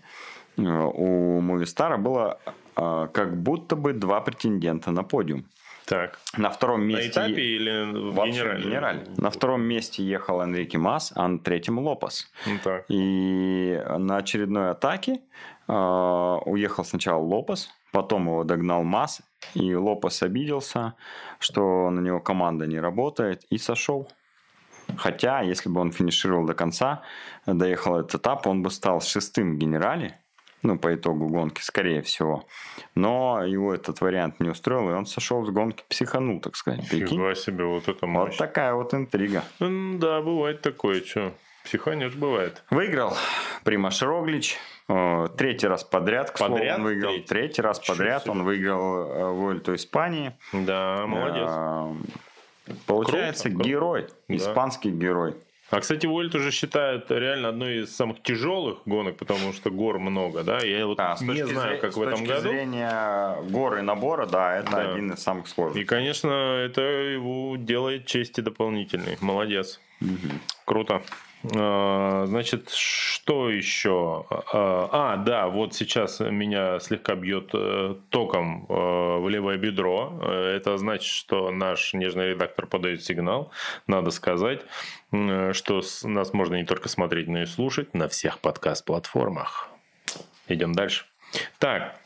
[0.58, 2.40] э, у Мувистара было
[2.76, 5.46] а, как будто бы два претендента на подиум.
[5.86, 7.12] Так, На втором на месте...
[7.12, 8.62] этапе или в генерале?
[8.64, 9.08] генераль.
[9.18, 12.30] На втором месте ехал Энрике Мас, а на третьем Лопес.
[12.46, 12.84] Ну так.
[12.90, 15.22] И на очередной атаке
[15.70, 15.74] э,
[16.46, 19.22] уехал сначала Лопес, потом его догнал Мас,
[19.54, 20.96] и Лопес обиделся,
[21.40, 24.10] что на него команда не работает, и сошел.
[24.98, 27.04] Хотя, если бы он финишировал до конца,
[27.46, 30.20] доехал этот этап, он бы стал шестым в генерале.
[30.64, 32.46] ну, по итогу гонки, скорее всего.
[32.96, 36.86] Но его этот вариант не устроил, и он сошел с гонки, психанул, так сказать.
[36.86, 38.32] Фига себе, вот это мощь.
[38.32, 39.44] Вот такая вот интрига.
[39.60, 41.34] Да, бывает такое, что.
[41.72, 42.63] Психанешь бывает.
[42.70, 43.13] Выиграл
[43.65, 44.57] Примаш Роглич.
[44.88, 46.78] Э, Третий раз подряд, к слову, Подряд?
[46.78, 47.11] он выиграл.
[47.11, 47.28] Третий?
[47.28, 48.32] Третий раз Ничего подряд себе.
[48.32, 50.32] он выиграл э, Вольту Испании.
[50.53, 51.49] Да, молодец.
[51.49, 51.93] Э,
[52.86, 53.70] Получается, Круто, круто.
[53.70, 54.36] герой, Да.
[54.36, 55.36] испанский герой.
[55.70, 60.43] А, кстати, Вольт уже считают реально одной из самых тяжелых гонок, потому что гор много,
[60.43, 60.59] да?
[60.59, 62.49] Я вот А, с не точки знаю, как с в этом точки году.
[62.49, 64.91] зрения горы набора, да, это Да.
[64.93, 65.86] один из самых И, сложных.
[65.86, 69.18] конечно, это его делает чести дополнительной.
[69.20, 69.82] Молодец.
[70.63, 71.01] Круто.
[71.56, 74.26] А, Значит, что еще?
[74.30, 78.74] А, А, да, вот сейчас меня слегка бьет э, током э,
[79.20, 80.20] в левое бедро.
[80.22, 83.52] Э, Это значит, что наш нежный редактор подает сигнал.
[83.88, 84.62] Надо сказать,
[85.12, 89.70] что нас можно не только смотреть, но и слушать на всех подкаст-платформах.
[90.48, 91.06] Идем дальше.
[91.60, 92.00] Так,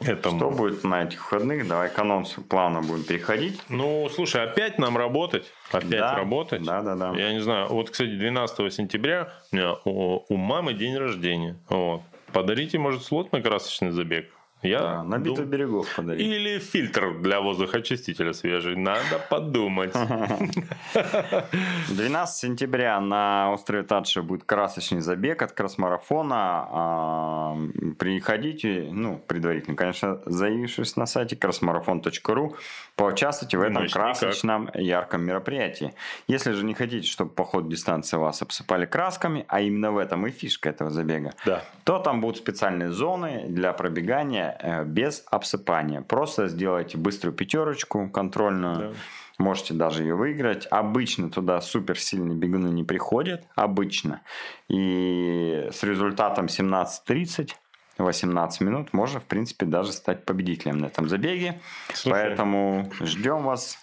[0.00, 1.66] это Что будет на этих выходных?
[1.68, 3.60] Давай к анонсу плавно будем переходить.
[3.68, 5.46] Ну, слушай, опять нам работать?
[5.70, 6.62] Опять Да, работать?
[6.62, 7.12] да, да, да.
[7.16, 7.68] Я не знаю.
[7.68, 11.56] Вот, кстати, 12 сентября у меня у мамы день рождения.
[11.68, 12.02] Вот.
[12.32, 14.30] Подарите, может, слот на красочный забег?
[14.62, 16.20] Я Да, на битву дум- берегов подарить.
[16.26, 18.74] Или фильтр для воздухоочистителя свежий.
[18.76, 19.92] Надо подумать.
[21.88, 26.66] 12 сентября на острове Татша будет красочный забег от кросс-марафона.
[26.70, 27.56] А,
[27.98, 32.54] Приходите, ну, предварительно, конечно, заявившись на сайте crossmarathon.ru,
[32.96, 33.92] поучаствуйте в этом никак.
[33.92, 35.94] красочном ярком мероприятии.
[36.26, 40.26] Если же не хотите, чтобы по ходу дистанции вас обсыпали красками, а именно в этом
[40.26, 41.62] и фишка этого забега, Да.
[41.84, 46.02] то там будут специальные зоны для пробегания э, без обсыпания.
[46.02, 48.76] Просто сделайте быструю пятерочку контрольную.
[48.76, 48.92] Да.
[49.38, 50.66] Можете даже ее выиграть.
[50.70, 53.44] Обычно туда суперсильные бегуны не приходят.
[53.54, 54.22] Обычно.
[54.68, 57.52] И с результатом 17.30
[57.98, 61.60] 18 минут можно, в принципе, даже стать победителем на этом забеге.
[61.92, 63.78] Слушай, Поэтому ждем вас.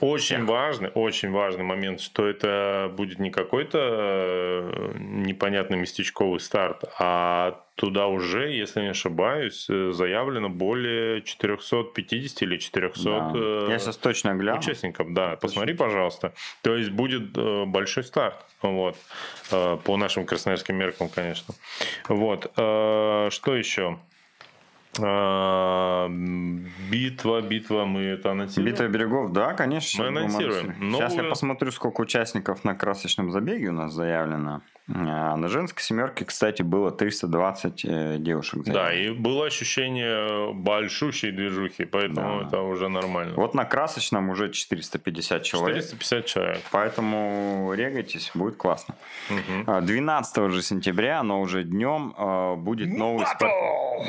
[0.00, 7.62] Очень важный, очень важный момент, что это будет не какой-то э, непонятный местечковый старт, а
[7.82, 13.32] туда уже, если не ошибаюсь, э, заявлено более 450 или 400 Да.
[13.34, 14.60] э, Я сейчас точно гляну.
[14.60, 15.12] участников.
[15.12, 16.32] Да, посмотри, пожалуйста.
[16.62, 18.36] То есть будет э, большой старт.
[18.62, 18.96] Вот.
[19.50, 21.54] По нашим красноярским меркам, конечно.
[22.08, 22.44] Вот.
[22.54, 23.98] Что еще?
[25.00, 26.08] Э,
[26.90, 28.72] битва, битва, мы это анонсируем.
[28.72, 30.04] Битва берегов, да, конечно.
[30.04, 30.64] Мы анонсируем.
[30.64, 30.92] анонсировать.
[30.96, 34.60] Сейчас я Новую- посмотрю, сколько участников на красочном забеге у нас заявлено.
[34.94, 38.64] А на женской семерке, кстати, было 320 э, девушек.
[38.66, 39.14] Да, заявлено.
[39.14, 42.46] и было ощущение большущей движухи, поэтому Да.
[42.48, 43.32] это уже нормально.
[43.36, 45.76] Вот на красочном уже 450 человек.
[45.76, 46.60] 450 человек.
[46.72, 48.96] Поэтому регайтесь, будет классно.
[49.66, 53.50] А, 12 же сентября, но уже днем э, будет новый, спор-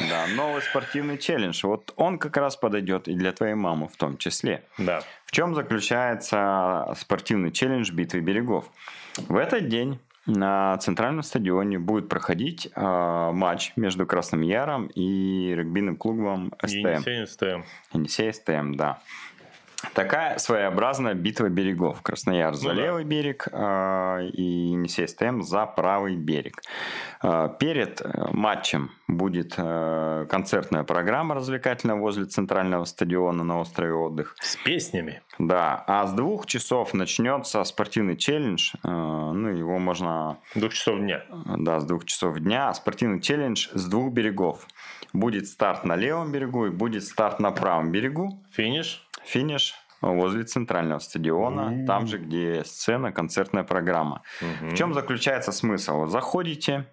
[0.10, 1.62] да, новый спортивный челлендж.
[1.64, 4.64] Вот он как раз подойдет и для твоей мамы в том числе.
[4.78, 5.02] Да.
[5.26, 8.66] В чем заключается спортивный челлендж битвы берегов?
[9.28, 15.98] В этот день на центральном стадионе будет проходить э, матч между Красным Яром и регбийным
[15.98, 16.78] клубом СТМ.
[16.78, 17.64] Енисей СТМ.
[17.94, 19.02] Енисей СТМ, да.
[19.94, 22.02] Такая своеобразная битва берегов.
[22.02, 22.82] Краснояр за Ну да.
[22.82, 26.62] левый берег э, и Енисей СТМ за правый берег.
[27.22, 28.02] Э, перед
[28.34, 34.36] матчем будет э, концертная программа развлекательная возле центрального стадиона на острове отдых.
[34.42, 35.22] С песнями.
[35.38, 38.74] Да, а с двух часов начнется спортивный челлендж.
[38.84, 41.24] Э, ну, его можно, Двух часов дня.
[41.58, 42.74] да, с двух часов дня.
[42.74, 44.66] Спортивный челлендж с двух берегов.
[45.12, 48.42] Будет старт на левом берегу и будет старт на правом берегу.
[48.52, 49.03] Финиш.
[49.26, 51.86] Финиш возле центрального стадиона, М.
[51.86, 54.22] там же, где сцена, концертная программа.
[54.62, 56.08] В чем заключается смысл?
[56.08, 56.86] Заходите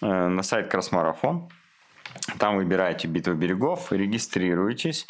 [0.00, 1.48] э, на сайт Красмарафон,
[2.38, 5.06] там выбираете битву берегов, регистрируетесь.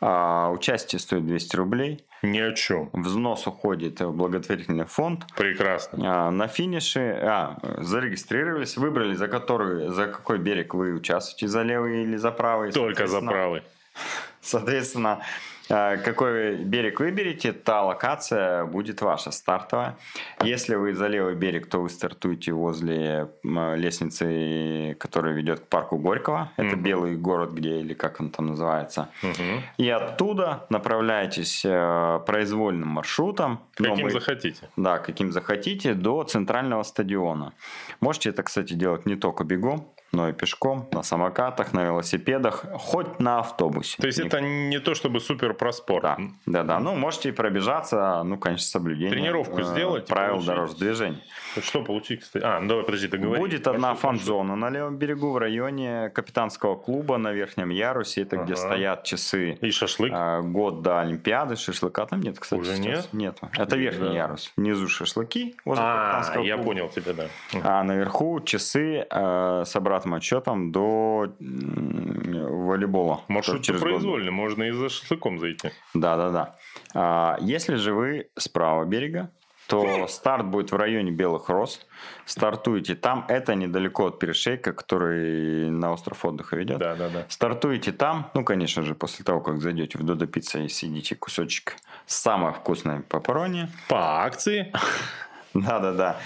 [0.00, 2.04] А, Участие стоит 200 рублей.
[2.22, 2.90] Ни о чем.
[2.92, 5.26] Взнос уходит в благотворительный фонд.
[5.36, 6.26] Прекрасно.
[6.26, 12.02] А, На финише а, зарегистрировались, выбрали, за, который, за какой берег вы участвуете, за левый
[12.02, 12.72] или за правый.
[12.72, 13.62] Только за правый.
[14.40, 15.20] Соответственно,
[15.68, 19.96] какой берег выберете, та локация будет ваша стартовая.
[20.42, 26.50] Если вы за левый берег, то вы стартуете возле лестницы, которая ведет к парку Горького.
[26.56, 26.82] Это Мгм.
[26.82, 29.08] белый город, где или как он там называется.
[29.22, 29.62] Мгм.
[29.78, 33.60] И оттуда направляетесь э, произвольным маршрутом.
[33.74, 34.68] Каким мы- захотите.
[34.76, 37.52] да, каким захотите, до центрального стадиона.
[38.00, 43.18] Можете это, кстати, делать не только бегом, но и пешком, на самокатах, на велосипедах, хоть
[43.20, 43.96] на автобусе.
[44.00, 46.02] То есть Ник- это не то чтобы супер про спорт.
[46.04, 46.78] Да, да, да.
[46.80, 51.20] Ну, можете и пробежаться, ну, конечно, соблюдение Тренировку э, сделать правил дорожного движения.
[51.60, 52.44] Что получить, кстати?
[52.44, 53.40] А, ну давай, подожди, договори.
[53.40, 58.22] Будет одна фан-зона на левом берегу в районе капитанского клуба на верхнем ярусе.
[58.22, 58.62] Это где Ага.
[58.62, 60.12] стоят часы И шашлык.
[60.14, 62.60] а, год до Олимпиады, шашлыка там нет, кстати.
[62.60, 63.08] Уже сейчас.
[63.12, 63.48] Нету.
[63.56, 64.14] Это верхний Да.
[64.14, 64.52] ярус.
[64.56, 67.26] Внизу шашлыки возле А, я понял тебя, да.
[67.64, 73.22] А наверху часы э, с обратным отчетом до волейбола.
[73.28, 73.90] Маршрут Через год.
[73.90, 75.70] произвольный, можно и за шашлыком зайти.
[75.94, 76.56] Да, да, да.
[76.94, 79.30] А, если же вы с правого берега,
[79.66, 81.80] то старт будет в районе Белых Роз.
[82.24, 83.24] Стартуете там.
[83.28, 86.78] Это недалеко от перешейка, который на остров отдыха ведет.
[86.78, 87.24] Да, да, да.
[87.28, 91.76] Стартуете там, ну, конечно же, после того, как зайдете в Додо Пицца и съедите кусочек
[92.06, 93.68] самой вкусной пепперони.
[93.88, 94.72] По акции.
[95.56, 96.16] Да-да-да.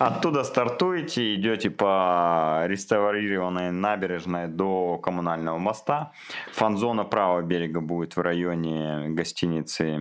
[0.00, 6.12] Оттуда стартуете, идете по реставрированной набережной до коммунального моста.
[6.54, 10.00] Фан-зона правого берега будет в районе гостиницы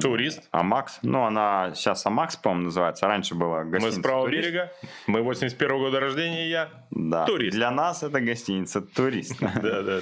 [0.00, 0.48] Турист.
[0.52, 1.00] Амакс.
[1.02, 3.08] Ну, она сейчас Амакс, по-моему, называется.
[3.08, 4.44] Раньше была Мы гостиница с правого «Турист».
[4.44, 4.72] берега.
[5.08, 6.68] Мы 81 года рождения, я.
[6.92, 7.26] Да.
[7.26, 7.56] «Турист».
[7.56, 9.40] Для нас это гостиница Турист.
[9.40, 10.00] Да, да, да.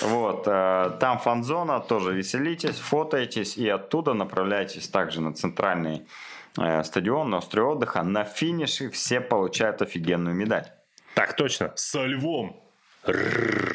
[0.00, 6.06] Вот, э, там фан-зона, тоже веселитесь, фотоетесь и оттуда направляйтесь также на центральный
[6.84, 8.02] стадион, на остров отдыха.
[8.02, 10.66] На финише все получают офигенную медаль.
[11.14, 11.72] Так, точно.
[11.76, 12.62] Со львом.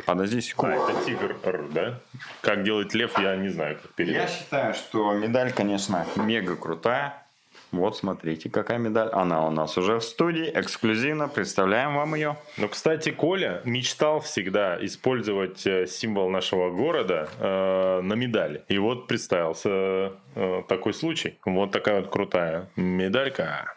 [0.06, 0.76] Подожди А, секунду.
[0.76, 1.38] это тигр,
[1.72, 2.00] да?
[2.42, 4.30] Как делать лев, я не знаю, как Я передать.
[4.30, 7.26] считаю, что медаль, конечно, мега крутая.
[7.72, 9.10] Вот, смотрите, какая медаль.
[9.14, 11.30] Она у нас уже в студии, эксклюзивно.
[11.30, 12.36] Представляем вам ее.
[12.58, 18.64] Ну, кстати, Коля мечтал всегда использовать э, символ нашего города э, на медали.
[18.68, 21.38] И вот представился э, такой случай.
[21.46, 23.74] Вот такая вот крутая медалька.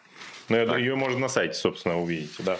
[0.49, 2.57] Ну, я- ее можно на сайте, собственно, увидеть, да.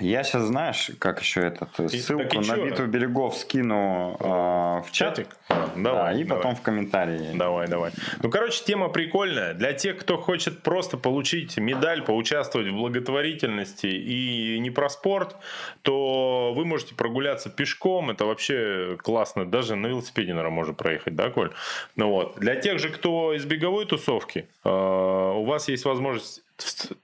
[0.00, 4.92] Я сейчас, знаешь, как еще этот, э, И- ссылку на битву берегов скину э, в
[4.92, 5.16] чат.
[5.16, 5.36] Чатик?
[5.48, 6.42] А, Да, давай, и давай.
[6.42, 7.30] потом в комментарии.
[7.34, 7.92] Давай, давай.
[8.22, 9.54] Ну, короче, тема прикольная.
[9.54, 15.36] Для тех, кто хочет просто получить медаль, поучаствовать в благотворительности и не про спорт,
[15.82, 18.10] то вы можете прогуляться пешком.
[18.10, 19.44] Это вообще классно.
[19.44, 21.52] Даже на велосипеде, наверное, можно проехать, да, Коль?
[21.96, 22.36] Ну вот.
[22.38, 26.42] Для тех же, кто из беговой тусовки, э, у вас есть возможность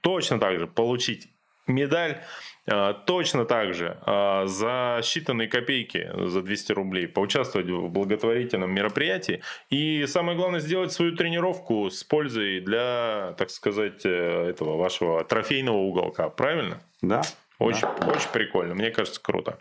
[0.01, 1.29] точно так же получить
[1.67, 2.21] медаль
[2.65, 9.41] точно так же э, за считанные копейки, за 200 рублей, поучаствовать в благотворительном мероприятии.
[9.69, 15.77] И самое главное, сделать свою тренировку с пользой для, так сказать, э, этого вашего трофейного
[15.77, 16.29] уголка.
[16.29, 16.81] Правильно?
[17.01, 17.21] Да.
[17.57, 18.07] Очень, да.
[18.07, 18.75] очень прикольно.
[18.75, 19.59] Мне кажется, круто.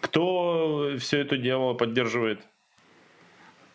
[0.00, 2.40] Кто все это дело поддерживает?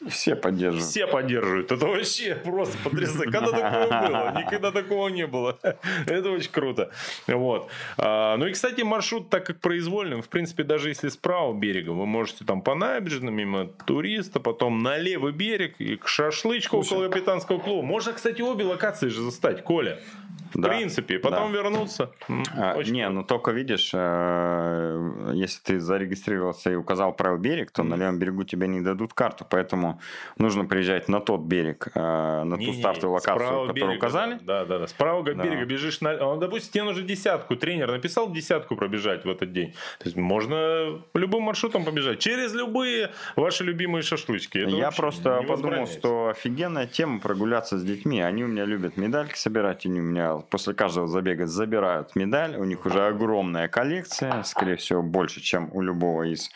[0.09, 0.89] Все поддерживают.
[0.89, 1.71] Все поддерживают.
[1.71, 3.31] Это вообще просто потрясающе.
[3.31, 4.39] Когда такое было?
[4.39, 5.59] Никогда такого не было.
[6.07, 6.89] Это очень круто.
[7.27, 7.69] Вот.
[7.97, 11.91] А, Ну и, кстати, маршрут, так как произвольным, в принципе, даже если с правого берега,
[11.91, 17.07] вы можете там по набережной, мимо туриста, потом на левый берег и к шашлычку около
[17.07, 17.83] капитанского клуба.
[17.85, 19.99] Можно, кстати, обе локации же застать, Коля.
[20.53, 21.19] В Да, принципе.
[21.19, 21.57] Потом да.
[21.59, 22.11] вернуться.
[22.57, 23.13] А, очень не, круто.
[23.15, 28.43] ну только видишь, э, если ты зарегистрировался и указал правый берег, то на левом берегу
[28.43, 29.99] тебе не дадут карту, поэтому
[30.37, 34.39] нужно приезжать на тот берег, э, на ту Не-не, стартовую локацию, которую берега, указали.
[34.41, 34.87] Да, да, да.
[34.87, 35.43] С правого Да.
[35.43, 36.11] берега бежишь на...
[36.11, 37.55] а, Допустим, тебе нужно десятку.
[37.55, 39.71] Тренер написал десятку пробежать в этот день.
[39.99, 42.19] То есть можно любым маршрутом побежать.
[42.19, 44.57] Через любые ваши любимые шашлычки.
[44.57, 48.21] Это Я просто не подумал, что офигенная тема прогуляться с детьми.
[48.21, 52.55] Они у меня любят медальки собирать, они у меня после каждого забега забирают медаль.
[52.57, 56.49] У них уже огромная коллекция, скорее всего, больше, чем у любого из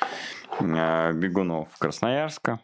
[0.60, 2.60] э, бегунов Красноярска.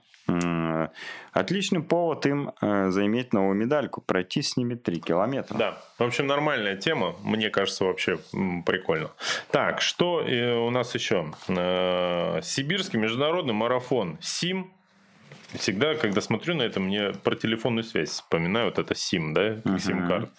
[1.34, 5.58] Отличный повод им э, заиметь новую медальку, пройти с ними 3 километра.
[5.58, 7.16] Да, в общем, нормальная тема.
[7.24, 8.18] Мне кажется, вообще
[8.66, 9.12] прикольно.
[9.50, 11.34] Так, что э, у нас еще?
[11.48, 14.72] Сибирский международный марафон СИМ.
[15.54, 18.66] Всегда, когда смотрю на это, мне про телефонную связь вспоминаю.
[18.66, 19.58] Вот это СИМ, да?
[19.64, 19.80] Мгм.
[19.80, 20.30] СИМ-карт.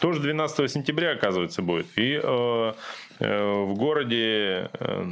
[0.00, 1.86] Тоже 12 сентября, оказывается, будет.
[1.96, 2.72] И э,
[3.20, 5.04] э, в городе э,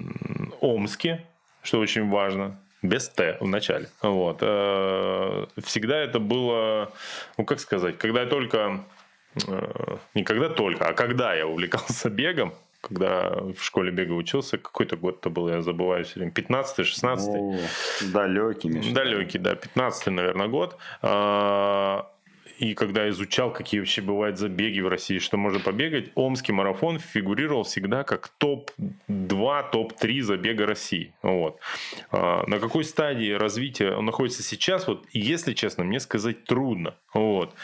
[0.61, 1.25] Омске,
[1.63, 3.89] что очень важно, без Т в начале.
[4.03, 4.39] Вот.
[4.41, 6.93] Э, Всегда это было,
[7.37, 8.85] ну как сказать, когда я только,
[9.47, 14.97] э, не когда только, а когда я увлекался бегом, когда в школе бега учился, какой-то
[14.97, 18.13] год это был, я забываю все время, 15-й, 16-й.
[18.13, 18.95] Далекий, Миша.
[18.95, 20.77] Далекий, да, 15 наверное, год.
[21.03, 22.11] А,
[22.59, 27.63] и когда изучал, какие вообще бывают забеги в России, что можно побегать, Омский марафон фигурировал
[27.63, 31.13] всегда как топ-2, топ-3 забега России.
[31.23, 31.61] Вот.
[32.11, 36.95] А, на какой стадии развития он находится сейчас, вот, если честно, мне сказать трудно.
[37.15, 37.55] Вот.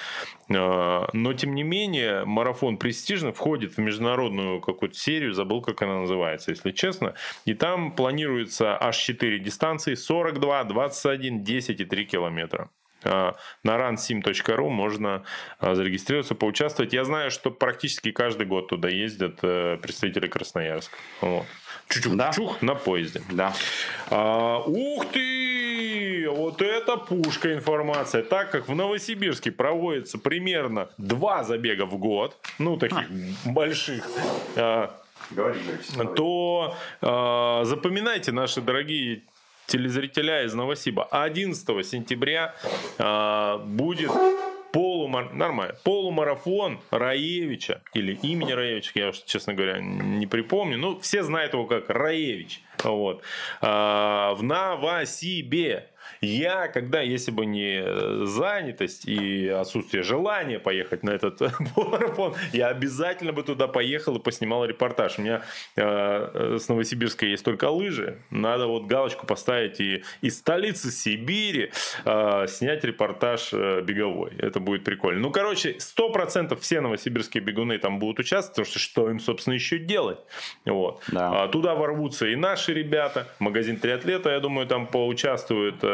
[0.49, 6.03] А, но, тем не менее, марафон престижно входит в международную какую-то серию, забыл, как она
[6.03, 7.15] называется, если честно.
[7.47, 12.71] И там планируется аж 4 дистанции, 42, 21, 10 и 3 километра.
[13.05, 15.25] А, на runsim.ru можно
[15.59, 16.93] а, зарегистрироваться, поучаствовать.
[16.93, 20.97] Я знаю, что практически каждый год туда ездят э, представители Красноярска.
[21.21, 21.47] Вот.
[21.89, 22.33] Чуть-чуть да.
[22.33, 23.23] чух на поезде.
[23.31, 23.53] Да.
[24.11, 26.29] А, ух ты!
[26.31, 28.23] Вот это пушка информация.
[28.23, 33.07] Так как в Новосибирске проводится примерно два забега в год, ну, таких
[33.45, 33.49] а.
[33.51, 34.05] больших,
[34.57, 35.01] а,
[35.31, 35.59] Говори,
[36.17, 39.23] то а, запоминайте, наши дорогие
[39.67, 41.05] телезрителя из Новосиба.
[41.11, 42.55] 11 сентября
[42.99, 44.11] э, будет
[44.75, 45.33] полумар...
[45.33, 45.77] Нормально.
[45.85, 50.77] полумарафон Раевича или имени Раевича, я уж, честно говоря, не припомню.
[50.77, 52.61] Ну, все знают его как Раевич.
[52.83, 53.23] Вот.
[53.61, 55.91] А, в Новосибе.
[56.21, 61.41] Я, когда, если бы не занятость и отсутствие желания поехать на этот
[61.77, 65.19] марафон, я обязательно бы туда поехал и поснимал репортаж.
[65.19, 65.43] У меня
[65.77, 68.19] э, с Новосибирска есть только лыжи.
[68.31, 71.71] Надо вот галочку поставить и из столицы Сибири
[72.05, 74.33] э, снять репортаж э, беговой.
[74.39, 75.21] Это будет прикольно.
[75.21, 79.55] Ну, короче, сто процентов все новосибирские бегуны там будут участвовать, потому что что им, собственно,
[79.55, 80.19] еще делать?
[80.65, 81.03] Вот.
[81.09, 81.45] Да.
[81.45, 83.29] А, туда ворвутся и наши ребята.
[83.39, 85.94] Магазин триатлета, я думаю, там поучаствует э,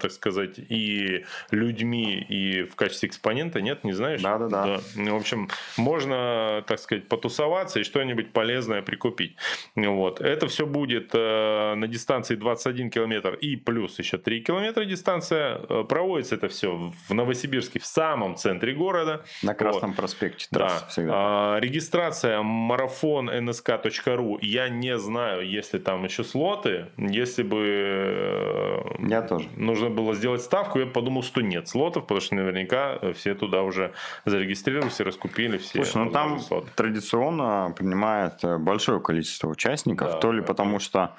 [0.00, 4.20] так сказать, и людьми, и в качестве экспонента, нет, не знаешь?
[4.22, 4.80] Да, да, да.
[4.94, 9.36] В общем, можно, так сказать, потусоваться и что-нибудь полезное прикупить.
[9.76, 10.20] Вот.
[10.20, 15.60] Это все будет э, на дистанции 21 километр и плюс еще 3 километра дистанция.
[15.68, 19.24] Э, проводится это все в Новосибирске, в самом центре города.
[19.42, 19.96] На Красном вот.
[19.96, 20.46] проспекте.
[20.50, 20.68] Да.
[20.88, 21.12] Всегда.
[21.14, 24.38] А, регистрация марафон nsk.ru.
[24.42, 26.86] Я не знаю, если там еще слоты.
[26.96, 28.82] Если бы...
[28.98, 33.36] Я тоже нужно было сделать ставку, я подумал, что нет слотов, потому что наверняка все
[33.36, 33.92] туда уже
[34.24, 35.84] зарегистрировались раскупили все.
[35.84, 36.68] Слушай, ну там слоты.
[36.74, 40.80] традиционно принимает э, большое количество участников, да, то ли да, потому да.
[40.80, 41.16] что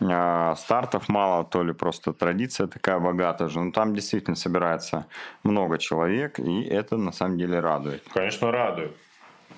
[0.00, 3.58] э, стартов мало, то ли просто традиция такая богатая же.
[3.58, 5.06] Но там действительно собирается
[5.42, 8.02] много человек, и это на самом деле радует.
[8.12, 8.94] Конечно, радует.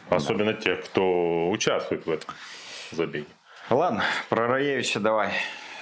[0.09, 0.61] Особенно да.
[0.61, 2.32] тех, кто участвует в этом
[2.92, 3.26] забеге.
[3.70, 5.32] Ладно, про Раевича давай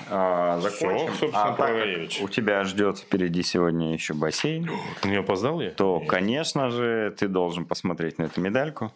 [0.09, 1.09] а, закончим.
[1.09, 4.71] Все, собственно, а так у тебя ждет впереди сегодня еще бассейн.
[5.05, 5.71] Не опоздал я?
[5.71, 8.93] То, конечно же, ты должен посмотреть на эту медальку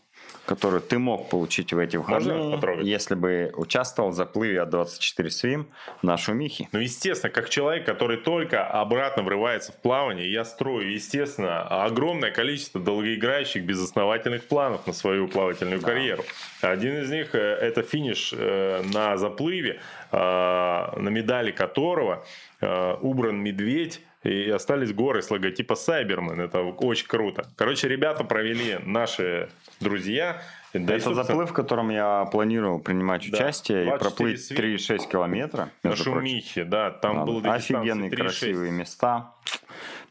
[0.47, 5.69] которую ты мог получить в эти выходные, если бы участвовал в заплыве от 24 свим
[6.03, 6.69] на Шумихе.
[6.73, 12.81] Ну, естественно, как человек, который только обратно врывается в плавание, я строю, естественно, огромное количество
[12.81, 15.87] долгоиграющих безосновательных планов на свою плавательную да.
[15.87, 16.25] карьеру.
[16.61, 22.25] Один из них э,– это финиш э, на заплыве, э, на медали которого
[23.01, 26.41] убран медведь и остались горы с логотипа Сайбермен.
[26.41, 27.47] Это очень круто.
[27.57, 29.49] Короче, ребята провели наши
[29.81, 30.43] друзья.
[30.75, 33.39] Да это заплыв, в котором я планировал принимать да.
[33.39, 35.71] участие и проплыть 3,6 километра.
[35.83, 36.91] На Шумихе, да.
[36.91, 39.33] Там да, было Офигенные красивые места.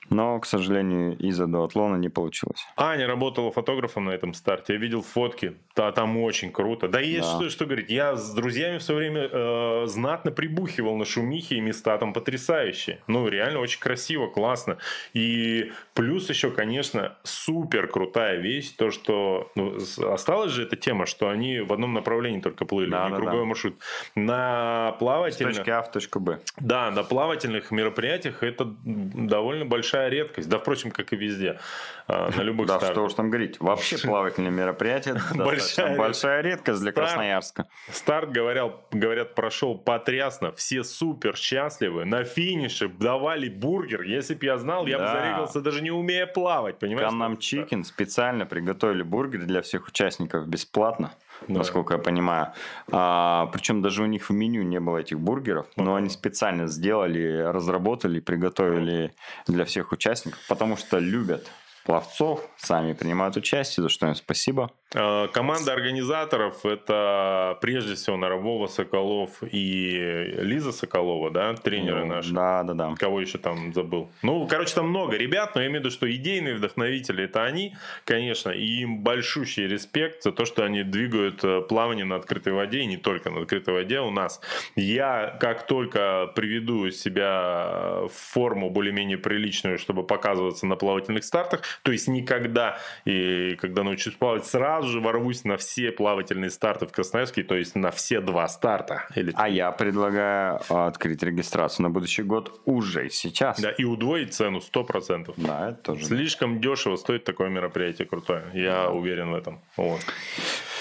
[0.09, 2.65] Но, к сожалению, из-за дуатлона не получилось.
[2.75, 4.73] Аня работала фотографом на этом старте.
[4.73, 5.55] Я видел фотки.
[5.75, 6.87] Да, там очень круто.
[6.87, 7.37] Да есть да.
[7.37, 7.89] Что, что говорить.
[7.89, 12.99] Я с друзьями все время э, знатно прибухивал на шумихе, и места там потрясающие.
[13.07, 14.77] Ну, реально очень красиво, классно.
[15.13, 18.71] И плюс еще, конечно, супер крутая вещь.
[18.71, 19.77] То, что ну,
[20.11, 22.89] осталась же эта тема, что они в одном направлении только плыли.
[22.89, 23.45] Да, не да, круговой да.
[23.45, 23.75] маршрут.
[24.15, 25.53] На плавательных...
[25.53, 26.39] С точки А в точку Б.
[26.57, 30.49] Да, на плавательных мероприятиях это довольно большая большая редкость.
[30.49, 31.59] Да, впрочем, как и везде.
[32.07, 33.59] А, на любых Да, что уж там говорить.
[33.59, 35.21] Вообще плавательные мероприятия
[35.97, 37.67] большая, редкость для Красноярска.
[37.91, 40.51] Старт, говорят, говорят, прошел потрясно.
[40.51, 42.05] Все супер счастливы.
[42.05, 44.01] На финише давали бургер.
[44.03, 46.79] Если бы я знал, я бы зарегался даже не умея плавать.
[46.79, 47.09] Понимаешь?
[47.09, 51.11] Канам Чикен специально приготовили бургер для всех участников бесплатно
[51.47, 51.59] да.
[51.59, 52.53] насколько я понимаю.
[52.91, 57.43] А, причем даже у них в меню не было этих бургеров, но они специально сделали,
[57.43, 59.13] разработали, приготовили
[59.47, 61.47] для всех участников, потому что любят
[61.89, 64.69] пловцов, сами принимают участие, за что им спасибо.
[64.93, 72.31] Э, команда организаторов– это прежде всего Наровова, Соколов и Лиза Соколова, да, тренеры ну, наши.
[72.31, 72.95] Да, да, да.
[72.95, 74.11] Кого еще там забыл?
[74.21, 77.75] Ну, короче, там много ребят, но я имею в виду, что идейные вдохновители– это они,
[78.05, 82.81] конечно, и им большущий респект за то, что они двигают э, плавание на открытой воде,
[82.81, 84.41] и не только на открытой воде у нас.
[84.75, 91.91] Я как только приведу себя в форму более-менее приличную, чтобы показываться на плавательных стартах, То
[91.91, 97.43] есть никогда, и когда научусь плавать, сразу же ворвусь на все плавательные старты в Красноярске,
[97.43, 99.07] то есть на все два старта.
[99.15, 99.31] Или...
[99.35, 103.59] А я предлагаю открыть регистрацию на будущий год уже сейчас.
[103.59, 105.33] Да, и удвоить цену 100%.
[105.37, 106.05] Да, это тоже.
[106.05, 108.45] Слишком дешево стоит такое мероприятие крутое.
[108.53, 109.61] Я уверен в этом.
[109.77, 110.01] Вот.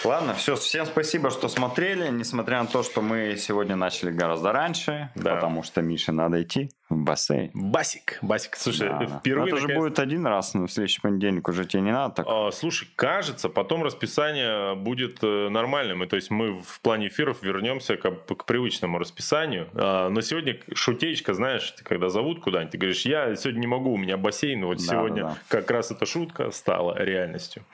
[0.05, 5.11] Ладно, все, всем спасибо, что смотрели, несмотря на то, что мы сегодня начали гораздо раньше,
[5.16, 5.34] да.
[5.34, 7.51] потому что Мише надо идти в бассейн.
[7.53, 9.18] Басик, Басик, слушай, да.
[9.18, 9.53] впервые...
[9.53, 12.26] Но это же будет один раз, но в следующий понедельник уже тебе не надо так.
[12.28, 17.42] А, слушай, кажется, потом расписание будет э, нормальным, и то есть мы в плане эфиров
[17.42, 23.05] вернемся к, к привычному расписанию, а, но сегодня шутечка, знаешь, когда зовут куда-нибудь, ты говоришь,
[23.05, 25.38] я сегодня не могу, у меня бассейн, вот да, сегодня да, да.
[25.49, 27.64] как раз эта шутка стала реальностью.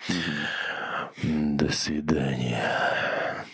[1.22, 1.70] До
[2.14, 3.44] свидания.